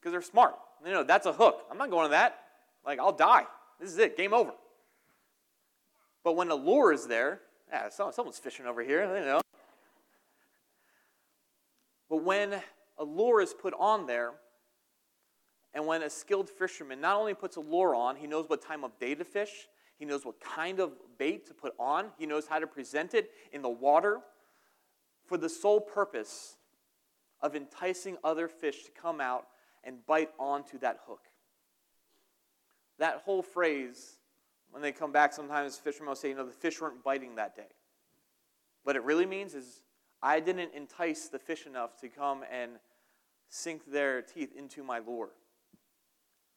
Because 0.00 0.12
they're 0.12 0.22
smart. 0.22 0.54
You 0.84 0.92
know, 0.92 1.02
that's 1.02 1.26
a 1.26 1.32
hook. 1.32 1.64
I'm 1.70 1.78
not 1.78 1.90
going 1.90 2.06
to 2.06 2.10
that. 2.10 2.38
Like, 2.84 3.00
I'll 3.00 3.12
die. 3.12 3.46
This 3.80 3.90
is 3.90 3.98
it. 3.98 4.16
Game 4.16 4.32
over. 4.32 4.52
But 6.22 6.36
when 6.36 6.50
a 6.50 6.54
lure 6.54 6.92
is 6.92 7.06
there, 7.06 7.40
yeah, 7.68 7.88
someone's 7.88 8.38
fishing 8.38 8.66
over 8.66 8.82
here, 8.82 9.02
you 9.18 9.24
know. 9.24 9.40
But 12.08 12.22
when 12.22 12.54
a 12.98 13.04
lure 13.04 13.40
is 13.40 13.52
put 13.52 13.74
on 13.78 14.06
there, 14.06 14.32
and 15.76 15.86
when 15.86 16.02
a 16.02 16.08
skilled 16.08 16.48
fisherman 16.48 17.02
not 17.02 17.20
only 17.20 17.34
puts 17.34 17.56
a 17.56 17.60
lure 17.60 17.94
on, 17.94 18.16
he 18.16 18.26
knows 18.26 18.48
what 18.48 18.62
time 18.62 18.82
of 18.82 18.98
day 18.98 19.14
to 19.14 19.24
fish, 19.24 19.68
he 19.98 20.06
knows 20.06 20.24
what 20.24 20.40
kind 20.40 20.80
of 20.80 20.92
bait 21.18 21.46
to 21.48 21.54
put 21.54 21.74
on, 21.78 22.06
he 22.18 22.24
knows 22.24 22.46
how 22.46 22.58
to 22.58 22.66
present 22.66 23.12
it 23.12 23.30
in 23.52 23.60
the 23.60 23.68
water 23.68 24.20
for 25.26 25.36
the 25.36 25.50
sole 25.50 25.78
purpose 25.78 26.56
of 27.42 27.54
enticing 27.54 28.16
other 28.24 28.48
fish 28.48 28.84
to 28.84 28.90
come 28.90 29.20
out 29.20 29.48
and 29.84 29.98
bite 30.06 30.30
onto 30.38 30.78
that 30.78 31.00
hook. 31.06 31.20
That 32.98 33.20
whole 33.26 33.42
phrase, 33.42 34.16
when 34.70 34.80
they 34.82 34.92
come 34.92 35.12
back, 35.12 35.34
sometimes 35.34 35.76
fishermen 35.76 36.08
will 36.08 36.16
say, 36.16 36.30
you 36.30 36.36
know, 36.36 36.46
the 36.46 36.52
fish 36.52 36.80
weren't 36.80 37.04
biting 37.04 37.34
that 37.34 37.54
day. 37.54 37.68
What 38.84 38.96
it 38.96 39.02
really 39.02 39.26
means 39.26 39.54
is, 39.54 39.82
I 40.22 40.40
didn't 40.40 40.72
entice 40.72 41.28
the 41.28 41.38
fish 41.38 41.66
enough 41.66 42.00
to 42.00 42.08
come 42.08 42.44
and 42.50 42.72
sink 43.50 43.82
their 43.92 44.22
teeth 44.22 44.56
into 44.56 44.82
my 44.82 45.00
lure. 45.00 45.32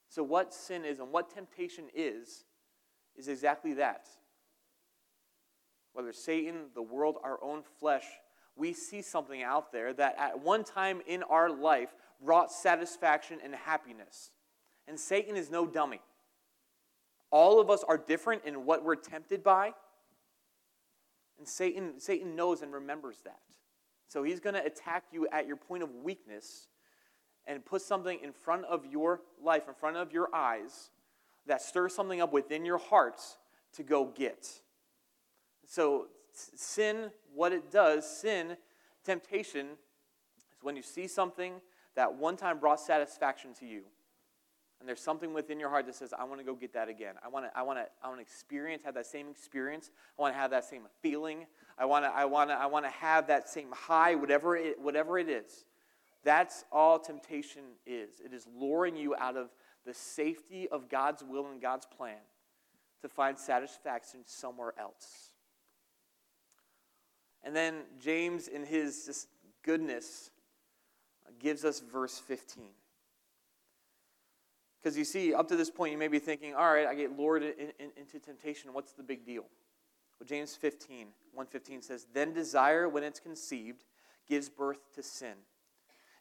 So, 0.10 0.24
what 0.24 0.54
sin 0.54 0.86
is 0.86 1.00
and 1.00 1.12
what 1.12 1.34
temptation 1.34 1.86
is, 1.94 2.44
is 3.16 3.28
exactly 3.28 3.74
that. 3.76 4.08
Whether 5.94 6.14
Satan, 6.14 6.66
the 6.74 6.82
world, 6.82 7.18
our 7.24 7.42
own 7.44 7.62
flesh, 7.80 8.06
we 8.56 8.74
see 8.74 9.02
something 9.02 9.44
out 9.44 9.72
there 9.72 9.94
that 9.94 10.16
at 10.18 10.40
one 10.40 10.64
time 10.64 11.02
in 11.08 11.24
our 11.24 11.50
life 11.50 11.94
brought 12.24 12.52
satisfaction 12.52 13.40
and 13.44 13.54
happiness. 13.54 14.32
And 14.88 15.00
Satan 15.00 15.38
is 15.38 15.52
no 15.52 15.66
dummy. 15.66 16.02
All 17.32 17.62
of 17.62 17.70
us 17.70 17.84
are 17.88 17.98
different 17.98 18.44
in 18.46 18.66
what 18.66 18.84
we're 18.84 18.96
tempted 18.96 19.44
by. 19.44 19.74
And 21.38 21.48
Satan, 21.48 22.00
Satan 22.00 22.36
knows 22.36 22.62
and 22.64 22.74
remembers 22.74 23.18
that. 23.24 23.40
So 24.08 24.24
he's 24.24 24.40
going 24.40 24.56
to 24.56 24.66
attack 24.66 25.06
you 25.12 25.28
at 25.32 25.46
your 25.48 25.56
point 25.56 25.84
of 25.84 25.94
weakness 26.04 26.68
and 27.50 27.66
put 27.66 27.82
something 27.82 28.20
in 28.24 28.32
front 28.32 28.64
of 28.66 28.86
your 28.86 29.22
life, 29.44 29.68
in 29.68 29.74
front 29.74 29.98
of 29.98 30.14
your 30.14 30.34
eyes, 30.34 30.92
that 31.48 31.62
stirs 31.62 31.94
something 31.94 32.22
up 32.22 32.32
within 32.32 32.64
your 32.64 32.78
hearts 32.78 33.38
to 33.74 33.84
go 33.84 34.06
get. 34.06 34.48
So, 35.66 36.08
sin, 36.32 37.10
what 37.34 37.52
it 37.52 37.72
does, 37.72 38.08
sin, 38.08 38.56
temptation, 39.04 39.68
is 40.56 40.64
when 40.64 40.76
you 40.76 40.84
see 40.84 41.08
something 41.08 41.56
that 41.96 42.14
one 42.14 42.38
time 42.38 42.60
brought 42.60 42.80
satisfaction 42.80 43.54
to 43.60 43.66
you. 43.66 43.82
And 44.80 44.88
there's 44.88 45.02
something 45.02 45.34
within 45.34 45.60
your 45.60 45.70
heart 45.70 45.88
that 45.88 45.96
says, 45.96 46.14
I 46.18 46.24
want 46.24 46.40
to 46.40 46.46
go 46.46 46.56
get 46.56 46.74
that 46.74 46.88
again. 46.88 47.16
I 47.26 47.28
want 47.28 47.46
to, 47.46 47.58
I 47.58 47.64
want 47.64 47.80
to, 47.80 47.86
I 48.02 48.08
want 48.08 48.20
to 48.20 48.22
experience, 48.22 48.84
have 48.86 48.94
that 48.94 49.08
same 49.08 49.28
experience. 49.28 49.90
I 50.18 50.22
want 50.22 50.36
to 50.36 50.40
have 50.40 50.52
that 50.52 50.66
same 50.66 50.84
feeling. 51.02 51.48
I 51.78 51.86
want 51.86 52.06
to, 52.06 52.10
I 52.10 52.26
want 52.26 52.52
to, 52.52 52.54
I 52.54 52.68
want 52.68 52.86
to 52.86 52.92
have 52.92 53.28
that 53.28 53.50
same 53.50 53.72
high, 53.72 54.16
whatever 54.16 54.56
it, 54.56 54.80
whatever 54.80 55.18
it 55.18 55.28
is. 55.28 55.66
That's 56.24 56.66
all 56.72 57.00
temptation 57.00 57.64
is. 57.86 58.20
It 58.24 58.34
is 58.34 58.48
luring 58.54 58.96
you 58.96 59.16
out 59.16 59.38
of 59.38 59.50
the 59.86 59.94
safety 59.94 60.68
of 60.70 60.90
God's 60.90 61.24
will 61.24 61.48
and 61.48 61.62
God's 61.62 61.86
plan 61.86 62.18
to 63.02 63.10
find 63.10 63.38
satisfaction 63.38 64.22
somewhere 64.26 64.74
else. 64.78 65.32
And 67.44 67.56
then 67.56 67.84
James, 68.00 68.48
in 68.48 68.66
his 68.66 69.06
just 69.06 69.28
goodness, 69.64 70.32
gives 71.40 71.64
us 71.64 71.80
verse 71.80 72.20
15. 72.20 72.66
Because 74.82 74.98
you 74.98 75.06
see, 75.06 75.34
up 75.34 75.48
to 75.50 75.56
this 75.56 75.70
point, 75.70 75.92
you 75.92 75.98
may 75.98 76.08
be 76.08 76.20
thinking, 76.20 76.54
all 76.54 76.72
right, 76.72 76.88
I 76.88 76.96
get 76.96 77.18
lured 77.18 77.44
in, 77.44 77.72
in, 77.80 77.92
into 77.98 78.20
temptation. 78.20 78.74
What's 78.74 78.94
the 78.94 79.04
big 79.04 79.26
deal? 79.26 79.46
Well, 80.20 80.28
James 80.28 80.56
15, 80.56 81.08
115 81.34 81.82
says, 81.82 82.08
Then 82.14 82.34
desire, 82.34 82.88
when 82.88 83.04
it's 83.04 83.20
conceived, 83.20 83.84
gives 84.28 84.50
birth 84.50 84.94
to 84.96 85.04
sin. 85.04 85.36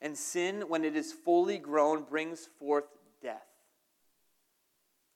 And 0.00 0.16
sin, 0.16 0.64
when 0.68 0.84
it 0.84 0.94
is 0.94 1.12
fully 1.12 1.58
grown, 1.58 2.04
brings 2.04 2.48
forth 2.58 2.84
death. 3.22 3.46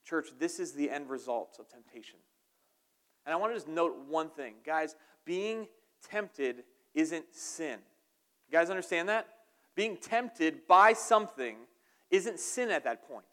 Church, 0.04 0.28
this 0.38 0.58
is 0.58 0.72
the 0.72 0.90
end 0.90 1.08
result 1.08 1.56
of 1.60 1.68
temptation. 1.68 2.18
And 3.24 3.32
I 3.32 3.36
want 3.36 3.52
to 3.52 3.56
just 3.56 3.68
note 3.68 3.96
one 4.08 4.30
thing. 4.30 4.54
Guys, 4.66 4.96
being 5.24 5.68
tempted 6.10 6.64
isn't 6.94 7.24
sin. 7.32 7.78
You 8.48 8.58
guys 8.58 8.70
understand 8.70 9.08
that? 9.08 9.28
Being 9.74 9.96
tempted 9.96 10.66
by 10.66 10.92
something 10.92 11.56
isn't 12.10 12.40
sin 12.40 12.70
at 12.70 12.84
that 12.84 13.08
point. 13.08 13.24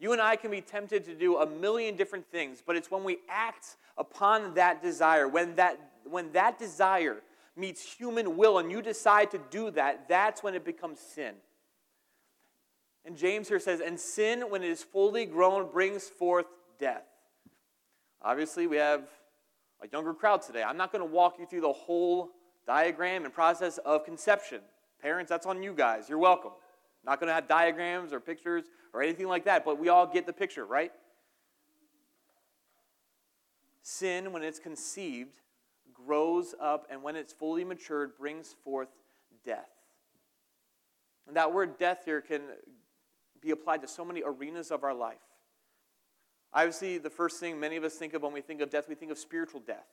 You 0.00 0.12
and 0.12 0.20
I 0.20 0.36
can 0.36 0.50
be 0.50 0.60
tempted 0.60 1.04
to 1.04 1.14
do 1.14 1.38
a 1.38 1.46
million 1.46 1.96
different 1.96 2.26
things, 2.26 2.62
but 2.66 2.76
it's 2.76 2.90
when 2.90 3.04
we 3.04 3.18
act 3.28 3.76
upon 3.96 4.54
that 4.54 4.82
desire, 4.82 5.28
when 5.28 5.54
that, 5.54 5.78
when 6.04 6.32
that 6.32 6.58
desire 6.58 7.18
meets 7.56 7.94
human 7.94 8.36
will 8.36 8.58
and 8.58 8.70
you 8.70 8.82
decide 8.82 9.30
to 9.30 9.40
do 9.50 9.70
that, 9.72 10.08
that's 10.08 10.42
when 10.42 10.54
it 10.54 10.64
becomes 10.64 10.98
sin. 10.98 11.34
And 13.04 13.16
James 13.16 13.48
here 13.48 13.60
says, 13.60 13.80
and 13.80 14.00
sin, 14.00 14.42
when 14.48 14.62
it 14.62 14.70
is 14.70 14.82
fully 14.82 15.26
grown, 15.26 15.70
brings 15.70 16.04
forth 16.08 16.46
death. 16.78 17.04
Obviously, 18.22 18.66
we 18.66 18.76
have 18.78 19.02
a 19.82 19.88
younger 19.92 20.14
crowd 20.14 20.40
today. 20.40 20.62
I'm 20.62 20.78
not 20.78 20.90
going 20.90 21.06
to 21.06 21.10
walk 21.10 21.36
you 21.38 21.46
through 21.46 21.60
the 21.60 21.72
whole 21.72 22.30
diagram 22.66 23.24
and 23.24 23.34
process 23.34 23.78
of 23.78 24.04
conception. 24.04 24.60
Parents, 25.02 25.28
that's 25.28 25.44
on 25.44 25.62
you 25.62 25.74
guys. 25.74 26.08
You're 26.08 26.18
welcome. 26.18 26.52
Not 27.04 27.20
going 27.20 27.28
to 27.28 27.34
have 27.34 27.46
diagrams 27.46 28.14
or 28.14 28.20
pictures 28.20 28.64
or 28.94 29.02
anything 29.02 29.28
like 29.28 29.44
that, 29.44 29.66
but 29.66 29.78
we 29.78 29.90
all 29.90 30.06
get 30.06 30.24
the 30.24 30.32
picture, 30.32 30.64
right? 30.64 30.90
Sin, 33.82 34.32
when 34.32 34.42
it's 34.42 34.58
conceived, 34.58 35.34
grows 36.04 36.54
up, 36.60 36.86
and 36.90 37.02
when 37.02 37.16
it's 37.16 37.32
fully 37.32 37.64
matured, 37.64 38.16
brings 38.18 38.54
forth 38.64 38.88
death. 39.44 39.70
And 41.26 41.36
that 41.36 41.52
word 41.52 41.78
death 41.78 42.02
here 42.04 42.20
can 42.20 42.42
be 43.40 43.50
applied 43.50 43.82
to 43.82 43.88
so 43.88 44.04
many 44.04 44.22
arenas 44.24 44.70
of 44.70 44.84
our 44.84 44.94
life. 44.94 45.18
Obviously, 46.52 46.98
the 46.98 47.10
first 47.10 47.40
thing 47.40 47.58
many 47.58 47.76
of 47.76 47.84
us 47.84 47.94
think 47.94 48.14
of 48.14 48.22
when 48.22 48.32
we 48.32 48.40
think 48.40 48.60
of 48.60 48.70
death, 48.70 48.88
we 48.88 48.94
think 48.94 49.10
of 49.10 49.18
spiritual 49.18 49.60
death, 49.60 49.86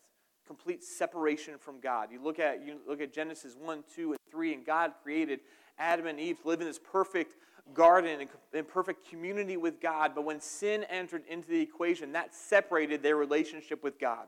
complete 0.45 0.83
separation 0.83 1.57
from 1.57 1.79
God. 1.79 2.09
You 2.11 2.21
look 2.23 2.39
at, 2.39 2.65
you 2.65 2.79
look 2.87 3.01
at 3.01 3.13
Genesis 3.13 3.55
1, 3.59 3.83
2, 3.95 4.11
and 4.11 4.19
3, 4.29 4.53
and 4.53 4.65
God 4.65 4.93
created 5.01 5.39
Adam 5.79 6.05
and 6.05 6.19
Eve 6.19 6.41
to 6.41 6.47
live 6.47 6.61
in 6.61 6.67
this 6.67 6.79
perfect 6.79 7.35
garden 7.73 8.27
in 8.53 8.65
perfect 8.65 9.09
community 9.09 9.57
with 9.57 9.79
God. 9.79 10.13
But 10.13 10.25
when 10.25 10.39
sin 10.39 10.83
entered 10.89 11.23
into 11.29 11.47
the 11.47 11.61
equation, 11.61 12.11
that 12.13 12.35
separated 12.35 13.01
their 13.01 13.15
relationship 13.15 13.83
with 13.83 13.99
God. 13.99 14.27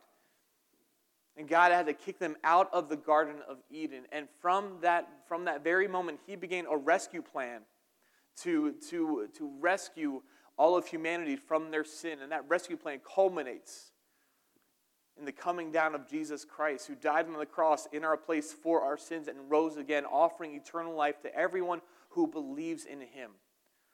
And 1.36 1.48
God 1.48 1.72
had 1.72 1.88
to 1.88 1.94
kick 1.94 2.20
them 2.20 2.36
out 2.44 2.70
of 2.72 2.90
the 2.90 2.96
Garden 2.96 3.38
of 3.48 3.58
Eden. 3.72 4.04
And 4.12 4.28
from 4.40 4.78
that, 4.82 5.08
from 5.28 5.46
that 5.46 5.64
very 5.64 5.88
moment, 5.88 6.20
He 6.28 6.36
began 6.36 6.66
a 6.70 6.78
rescue 6.78 7.22
plan 7.22 7.62
to, 8.42 8.74
to, 8.90 9.30
to 9.38 9.52
rescue 9.60 10.22
all 10.58 10.78
of 10.78 10.86
humanity 10.86 11.36
from 11.36 11.72
their 11.72 11.84
sin. 11.84 12.20
And 12.22 12.32
that 12.32 12.48
rescue 12.48 12.78
plan 12.78 13.00
culminates 13.04 13.94
in 15.18 15.26
the 15.26 15.32
coming 15.32 15.72
down 15.72 15.94
of 15.96 16.08
Jesus 16.08 16.44
Christ, 16.44 16.88
who 16.88 16.96
died 16.96 17.28
on 17.28 17.38
the 17.38 17.46
cross 17.46 17.88
in 17.92 18.04
our 18.04 18.18
place 18.18 18.52
for 18.52 18.82
our 18.82 18.98
sins 18.98 19.28
and 19.28 19.38
rose 19.50 19.78
again, 19.78 20.06
offering 20.06 20.56
eternal 20.56 20.96
life 20.96 21.22
to 21.22 21.36
everyone 21.36 21.82
who 22.10 22.28
believes 22.28 22.86
in 22.86 23.02
him. 23.02 23.32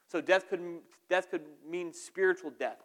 So 0.08 0.20
death 0.20 0.48
could, 0.48 0.60
death 1.08 1.30
could 1.30 1.44
mean 1.68 1.92
spiritual 1.92 2.52
death. 2.58 2.78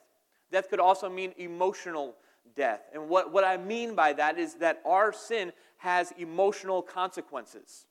Death 0.52 0.70
could 0.70 0.80
also 0.80 1.10
mean 1.10 1.34
emotional 1.38 2.16
death. 2.56 2.82
And 2.94 3.10
what, 3.10 3.32
what 3.32 3.44
I 3.44 3.58
mean 3.58 3.96
by 3.96 4.14
that 4.14 4.38
is 4.38 4.56
that 4.56 4.82
our 4.86 5.12
sin 5.12 5.52
has 5.78 6.14
emotional 6.18 6.82
consequences. 6.82 7.86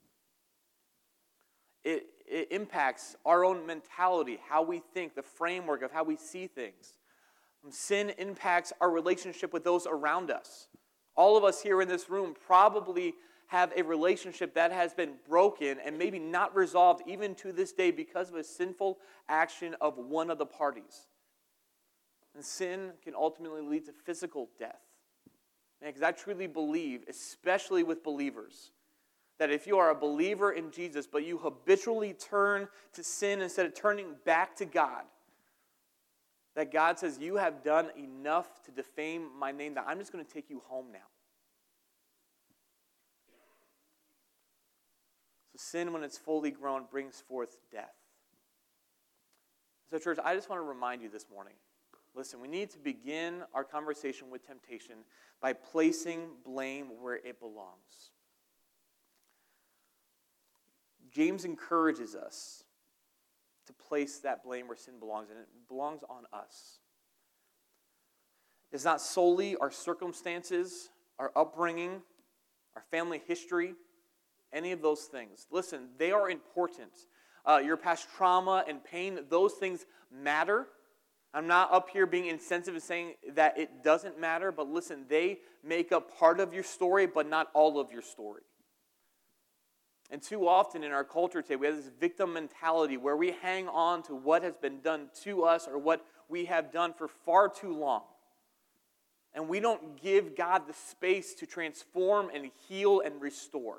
It, 1.84 2.06
it 2.26 2.48
impacts 2.50 3.16
our 3.24 3.44
own 3.44 3.66
mentality, 3.66 4.38
how 4.48 4.62
we 4.62 4.82
think, 4.94 5.14
the 5.14 5.22
framework 5.22 5.82
of 5.82 5.92
how 5.92 6.04
we 6.04 6.16
see 6.16 6.46
things. 6.46 6.94
Sin 7.70 8.12
impacts 8.18 8.72
our 8.80 8.90
relationship 8.90 9.52
with 9.52 9.64
those 9.64 9.86
around 9.86 10.30
us. 10.30 10.68
All 11.16 11.36
of 11.36 11.44
us 11.44 11.62
here 11.62 11.80
in 11.80 11.88
this 11.88 12.10
room 12.10 12.34
probably 12.46 13.14
have 13.46 13.72
a 13.76 13.82
relationship 13.82 14.54
that 14.54 14.72
has 14.72 14.94
been 14.94 15.12
broken 15.28 15.78
and 15.84 15.98
maybe 15.98 16.18
not 16.18 16.54
resolved 16.56 17.02
even 17.06 17.34
to 17.36 17.52
this 17.52 17.72
day 17.72 17.90
because 17.90 18.28
of 18.30 18.36
a 18.36 18.44
sinful 18.44 18.98
action 19.28 19.76
of 19.80 19.96
one 19.96 20.30
of 20.30 20.38
the 20.38 20.46
parties. 20.46 21.06
And 22.34 22.44
sin 22.44 22.92
can 23.02 23.14
ultimately 23.14 23.62
lead 23.62 23.86
to 23.86 23.92
physical 23.92 24.48
death. 24.58 24.80
Because 25.84 26.02
I 26.02 26.12
truly 26.12 26.46
believe, 26.46 27.04
especially 27.08 27.82
with 27.82 28.02
believers, 28.02 28.70
that 29.38 29.50
if 29.50 29.66
you 29.66 29.78
are 29.78 29.90
a 29.90 29.94
believer 29.94 30.52
in 30.52 30.70
Jesus, 30.70 31.06
but 31.06 31.24
you 31.24 31.38
habitually 31.38 32.14
turn 32.14 32.68
to 32.94 33.04
sin 33.04 33.42
instead 33.42 33.66
of 33.66 33.74
turning 33.74 34.14
back 34.24 34.56
to 34.56 34.64
God, 34.64 35.04
that 36.54 36.72
God 36.72 36.98
says, 36.98 37.18
You 37.20 37.36
have 37.36 37.62
done 37.62 37.88
enough 37.98 38.62
to 38.64 38.70
defame 38.70 39.28
my 39.38 39.52
name 39.52 39.74
that 39.74 39.84
I'm 39.86 39.98
just 39.98 40.12
going 40.12 40.24
to 40.24 40.30
take 40.30 40.48
you 40.48 40.62
home 40.66 40.86
now. 40.92 40.98
So, 45.52 45.58
sin, 45.58 45.92
when 45.92 46.04
it's 46.04 46.18
fully 46.18 46.50
grown, 46.50 46.84
brings 46.90 47.20
forth 47.20 47.58
death. 47.70 47.94
So, 49.90 49.98
church, 49.98 50.18
I 50.24 50.34
just 50.34 50.48
want 50.48 50.60
to 50.60 50.66
remind 50.66 51.02
you 51.02 51.08
this 51.08 51.26
morning 51.30 51.54
listen, 52.14 52.40
we 52.40 52.48
need 52.48 52.70
to 52.70 52.78
begin 52.78 53.42
our 53.52 53.64
conversation 53.64 54.30
with 54.30 54.46
temptation 54.46 54.96
by 55.40 55.52
placing 55.52 56.28
blame 56.44 56.86
where 57.00 57.16
it 57.16 57.40
belongs. 57.40 58.10
James 61.10 61.44
encourages 61.44 62.14
us 62.14 62.64
to 63.66 63.72
place 63.72 64.18
that 64.18 64.44
blame 64.44 64.66
where 64.68 64.76
sin 64.76 64.98
belongs, 64.98 65.30
and 65.30 65.38
it 65.38 65.48
belongs 65.68 66.02
on 66.08 66.24
us. 66.32 66.78
It's 68.72 68.84
not 68.84 69.00
solely 69.00 69.56
our 69.56 69.70
circumstances, 69.70 70.90
our 71.18 71.30
upbringing, 71.36 72.02
our 72.74 72.82
family 72.90 73.22
history, 73.26 73.74
any 74.52 74.72
of 74.72 74.82
those 74.82 75.02
things. 75.02 75.46
Listen, 75.50 75.88
they 75.98 76.10
are 76.10 76.28
important. 76.28 76.90
Uh, 77.46 77.60
your 77.64 77.76
past 77.76 78.08
trauma 78.16 78.64
and 78.66 78.82
pain, 78.82 79.20
those 79.28 79.52
things 79.54 79.86
matter. 80.10 80.66
I'm 81.34 81.48
not 81.48 81.72
up 81.72 81.90
here 81.90 82.06
being 82.06 82.26
insensitive 82.26 82.74
and 82.74 82.82
saying 82.82 83.14
that 83.32 83.58
it 83.58 83.82
doesn't 83.82 84.20
matter, 84.20 84.52
but 84.52 84.68
listen, 84.68 85.04
they 85.08 85.40
make 85.64 85.90
up 85.90 86.16
part 86.16 86.38
of 86.38 86.54
your 86.54 86.62
story, 86.62 87.06
but 87.06 87.28
not 87.28 87.48
all 87.54 87.80
of 87.80 87.90
your 87.90 88.02
story. 88.02 88.42
And 90.10 90.22
too 90.22 90.46
often 90.46 90.84
in 90.84 90.92
our 90.92 91.02
culture 91.02 91.42
today, 91.42 91.56
we 91.56 91.66
have 91.66 91.76
this 91.76 91.90
victim 91.98 92.34
mentality 92.34 92.96
where 92.96 93.16
we 93.16 93.32
hang 93.42 93.66
on 93.68 94.04
to 94.04 94.14
what 94.14 94.44
has 94.44 94.54
been 94.54 94.80
done 94.80 95.08
to 95.24 95.42
us 95.42 95.66
or 95.66 95.76
what 95.76 96.06
we 96.28 96.44
have 96.44 96.70
done 96.70 96.92
for 96.92 97.08
far 97.08 97.48
too 97.48 97.76
long. 97.76 98.02
And 99.34 99.48
we 99.48 99.58
don't 99.58 100.00
give 100.00 100.36
God 100.36 100.68
the 100.68 100.72
space 100.72 101.34
to 101.34 101.46
transform 101.46 102.30
and 102.32 102.50
heal 102.68 103.00
and 103.00 103.20
restore. 103.20 103.78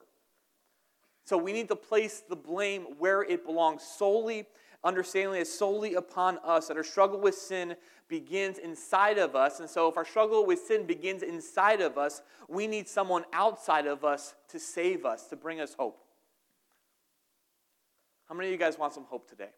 So 1.23 1.38
we 1.38 1.53
need 1.53 1.69
to 1.69 1.75
place 1.77 2.21
the 2.27 2.36
blame 2.36 2.84
where 2.99 3.23
it 3.23 3.45
belongs, 3.45 3.84
solely, 3.84 4.45
understanding 4.86 5.41
is 5.41 5.52
solely 5.52 5.95
upon 5.95 6.38
us, 6.43 6.67
that 6.67 6.78
our 6.78 6.84
struggle 6.84 7.19
with 7.19 7.36
sin 7.36 7.76
begins 8.08 8.60
inside 8.60 9.17
of 9.17 9.36
us. 9.36 9.60
And 9.60 9.69
so 9.69 9.89
if 9.89 9.98
our 9.98 10.06
struggle 10.06 10.45
with 10.45 10.60
sin 10.60 10.86
begins 10.86 11.24
inside 11.24 11.82
of 11.82 11.98
us, 11.98 12.21
we 12.48 12.67
need 12.67 12.88
someone 12.88 13.26
outside 13.34 13.88
of 13.88 14.06
us 14.06 14.36
to 14.50 14.60
save 14.60 15.04
us, 15.04 15.28
to 15.28 15.36
bring 15.36 15.60
us 15.60 15.74
hope. 15.74 16.00
How 18.30 18.36
many 18.36 18.50
of 18.50 18.52
you 18.54 18.60
guys 18.60 18.78
want 18.78 18.93
some 18.93 19.06
hope 19.06 19.28
today? 19.28 19.50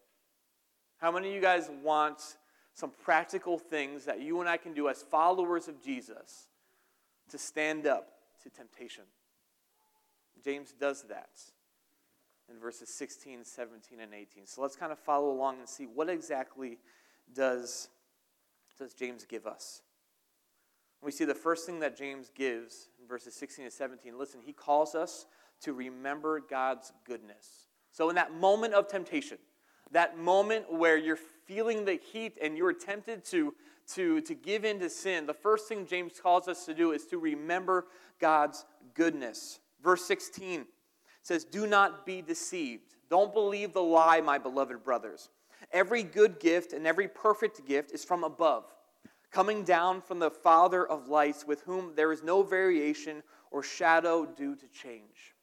How 0.96 1.12
many 1.12 1.28
of 1.28 1.34
you 1.34 1.40
guys 1.40 1.70
want 1.82 2.36
some 2.74 2.90
practical 3.04 3.58
things 3.58 4.04
that 4.06 4.20
you 4.20 4.40
and 4.40 4.48
I 4.48 4.56
can 4.56 4.72
do 4.72 4.88
as 4.88 5.02
followers 5.02 5.68
of 5.68 5.82
Jesus 5.82 6.48
to 7.30 7.38
stand 7.38 7.86
up 7.86 8.08
to 8.42 8.50
temptation? 8.50 9.04
James 10.42 10.72
does 10.72 11.02
that 11.02 11.30
in 12.50 12.58
verses 12.58 12.88
16, 12.88 13.44
17, 13.44 14.00
and 14.00 14.14
18. 14.14 14.46
So 14.46 14.62
let's 14.62 14.76
kind 14.76 14.92
of 14.92 14.98
follow 14.98 15.30
along 15.30 15.58
and 15.58 15.68
see 15.68 15.84
what 15.84 16.08
exactly 16.08 16.78
does, 17.34 17.88
does 18.78 18.94
James 18.94 19.24
give 19.24 19.46
us. 19.46 19.82
We 21.02 21.12
see 21.12 21.24
the 21.24 21.34
first 21.34 21.66
thing 21.66 21.80
that 21.80 21.96
James 21.96 22.30
gives 22.34 22.88
in 23.00 23.06
verses 23.06 23.34
16 23.34 23.64
and 23.64 23.72
17. 23.72 24.18
Listen, 24.18 24.40
he 24.44 24.52
calls 24.52 24.94
us 24.94 25.26
to 25.62 25.72
remember 25.72 26.40
God's 26.40 26.92
goodness. 27.04 27.68
So, 27.92 28.08
in 28.08 28.16
that 28.16 28.34
moment 28.34 28.74
of 28.74 28.88
temptation, 28.88 29.38
that 29.92 30.18
moment 30.18 30.72
where 30.72 30.96
you're 30.96 31.18
feeling 31.46 31.84
the 31.84 31.94
heat 32.12 32.36
and 32.42 32.56
you're 32.56 32.72
tempted 32.72 33.24
to, 33.26 33.54
to, 33.94 34.20
to 34.22 34.34
give 34.34 34.64
in 34.64 34.78
to 34.80 34.90
sin, 34.90 35.26
the 35.26 35.34
first 35.34 35.68
thing 35.68 35.86
James 35.86 36.20
calls 36.20 36.48
us 36.48 36.66
to 36.66 36.74
do 36.74 36.92
is 36.92 37.06
to 37.06 37.18
remember 37.18 37.86
God's 38.20 38.64
goodness. 38.94 39.60
Verse 39.82 40.04
16 40.04 40.66
says, 41.28 41.44
Do 41.44 41.66
not 41.66 42.04
be 42.06 42.22
deceived. 42.22 42.96
Don't 43.10 43.32
believe 43.32 43.72
the 43.72 43.82
lie, 43.82 44.20
my 44.20 44.38
beloved 44.38 44.82
brothers. 44.82 45.28
Every 45.72 46.02
good 46.02 46.40
gift 46.40 46.72
and 46.72 46.86
every 46.86 47.06
perfect 47.06 47.66
gift 47.66 47.92
is 47.92 48.04
from 48.04 48.24
above, 48.24 48.64
coming 49.30 49.62
down 49.62 50.00
from 50.00 50.18
the 50.18 50.30
Father 50.30 50.86
of 50.86 51.08
lights, 51.08 51.46
with 51.46 51.60
whom 51.62 51.92
there 51.94 52.12
is 52.12 52.22
no 52.22 52.42
variation 52.42 53.22
or 53.50 53.62
shadow 53.62 54.24
due 54.24 54.56
to 54.56 54.66
change. 54.68 55.34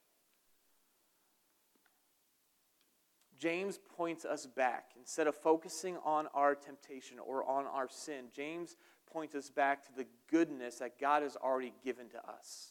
James 3.38 3.80
points 3.95 4.26
us 4.26 4.48
back. 4.48 4.86
Instead 4.98 5.28
of 5.28 5.36
focusing 5.36 5.98
on 6.04 6.28
our 6.34 6.56
temptation 6.56 7.19
or 7.19 7.48
on 7.48 7.65
our 7.67 7.88
sin, 7.89 8.26
James 8.34 8.76
points 9.12 9.36
us 9.36 9.52
back 9.52 9.86
to 9.86 9.95
the 9.95 10.08
goodness 10.32 10.80
that 10.80 11.00
God 11.00 11.21
has 11.21 11.36
already 11.36 11.74
given 11.84 12.10
to 12.10 12.30
us. 12.30 12.69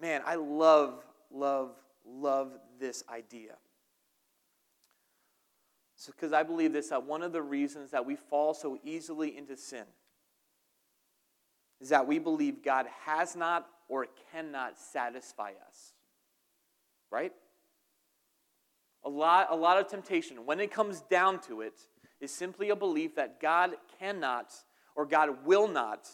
Man, 0.00 0.22
I 0.26 0.34
love, 0.34 1.04
love, 1.32 1.72
love 2.04 2.52
this 2.78 3.04
idea. 3.08 3.54
So, 5.96 6.12
because 6.12 6.32
I 6.32 6.42
believe 6.42 6.72
this, 6.72 6.88
that 6.88 7.04
one 7.04 7.22
of 7.22 7.32
the 7.32 7.42
reasons 7.42 7.92
that 7.92 8.04
we 8.04 8.16
fall 8.16 8.54
so 8.54 8.78
easily 8.82 9.36
into 9.36 9.56
sin 9.56 9.84
is 11.80 11.90
that 11.90 12.06
we 12.06 12.18
believe 12.18 12.64
God 12.64 12.86
has 13.04 13.36
not 13.36 13.68
or 13.88 14.06
cannot 14.32 14.78
satisfy 14.78 15.52
us. 15.68 15.92
Right? 17.10 17.32
A 19.04 19.08
lot, 19.08 19.48
a 19.50 19.56
lot 19.56 19.78
of 19.78 19.88
temptation, 19.88 20.46
when 20.46 20.60
it 20.60 20.72
comes 20.72 21.02
down 21.02 21.40
to 21.42 21.60
it, 21.60 21.74
is 22.20 22.32
simply 22.32 22.70
a 22.70 22.76
belief 22.76 23.16
that 23.16 23.40
God 23.40 23.72
cannot 23.98 24.52
or 24.94 25.04
God 25.06 25.44
will 25.44 25.66
not 25.66 26.08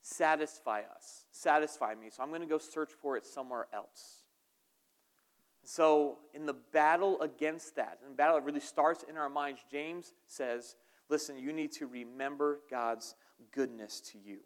satisfy 0.00 0.80
us, 0.80 1.24
satisfy 1.32 1.94
me. 1.94 2.08
So 2.10 2.22
I'm 2.22 2.30
going 2.30 2.40
to 2.40 2.46
go 2.46 2.58
search 2.58 2.90
for 3.00 3.16
it 3.16 3.26
somewhere 3.26 3.66
else. 3.72 4.17
So, 5.70 6.16
in 6.32 6.46
the 6.46 6.54
battle 6.54 7.20
against 7.20 7.76
that, 7.76 7.98
and 8.06 8.16
battle 8.16 8.36
that 8.36 8.44
really 8.46 8.58
starts 8.58 9.04
in 9.06 9.18
our 9.18 9.28
minds, 9.28 9.60
James 9.70 10.14
says, 10.26 10.76
listen, 11.10 11.36
you 11.38 11.52
need 11.52 11.72
to 11.72 11.86
remember 11.86 12.60
God's 12.70 13.14
goodness 13.52 14.00
to 14.12 14.18
you. 14.18 14.38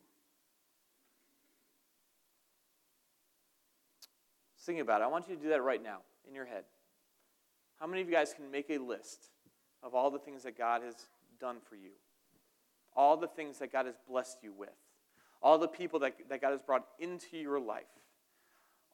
Think 4.63 4.81
about 4.81 5.01
it. 5.01 5.05
I 5.05 5.07
want 5.07 5.29
you 5.29 5.37
to 5.37 5.41
do 5.41 5.51
that 5.51 5.63
right 5.63 5.81
now 5.81 5.99
in 6.27 6.35
your 6.35 6.45
head. 6.45 6.65
How 7.79 7.87
many 7.87 8.03
of 8.03 8.09
you 8.09 8.15
guys 8.15 8.35
can 8.35 8.51
make 8.51 8.69
a 8.71 8.79
list 8.79 9.27
of 9.85 9.95
all 9.95 10.11
the 10.11 10.19
things 10.19 10.43
that 10.43 10.59
God 10.59 10.83
has 10.83 11.07
done 11.39 11.59
for 11.69 11.77
you? 11.77 11.93
All 12.97 13.17
the 13.17 13.29
things 13.29 13.61
that 13.61 13.71
God 13.71 13.87
has 13.87 13.95
blessed 14.09 14.39
you 14.43 14.53
with? 14.53 14.75
All 15.41 15.57
the 15.57 15.69
people 15.69 16.01
that, 16.01 16.17
that 16.29 16.41
God 16.41 16.51
has 16.51 16.63
brought 16.63 16.85
into 16.99 17.37
your 17.37 17.61
life? 17.61 17.85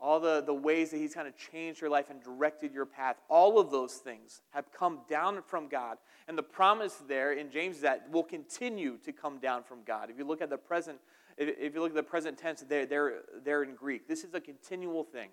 All 0.00 0.20
the, 0.20 0.42
the 0.44 0.54
ways 0.54 0.90
that 0.90 0.98
He's 0.98 1.14
kind 1.14 1.26
of 1.26 1.36
changed 1.36 1.80
your 1.80 1.90
life 1.90 2.06
and 2.10 2.22
directed 2.22 2.72
your 2.72 2.86
path? 2.86 3.16
All 3.28 3.58
of 3.58 3.70
those 3.70 3.94
things 3.94 4.42
have 4.50 4.70
come 4.72 5.00
down 5.08 5.42
from 5.42 5.68
God. 5.68 5.98
And 6.28 6.38
the 6.38 6.42
promise 6.42 6.94
there 7.08 7.32
in 7.32 7.50
James 7.50 7.80
that 7.80 8.10
will 8.10 8.22
continue 8.22 8.98
to 8.98 9.12
come 9.12 9.38
down 9.38 9.64
from 9.64 9.78
God. 9.84 10.10
If 10.10 10.18
you 10.18 10.24
look 10.24 10.40
at 10.40 10.50
the 10.50 10.58
present, 10.58 10.98
if 11.36 11.74
you 11.74 11.80
look 11.80 11.90
at 11.90 11.96
the 11.96 12.02
present 12.02 12.38
tense, 12.38 12.64
they're, 12.68 12.86
they're, 12.86 13.14
they're 13.44 13.62
in 13.62 13.74
Greek. 13.74 14.06
This 14.06 14.24
is 14.24 14.34
a 14.34 14.40
continual 14.40 15.04
thing. 15.04 15.30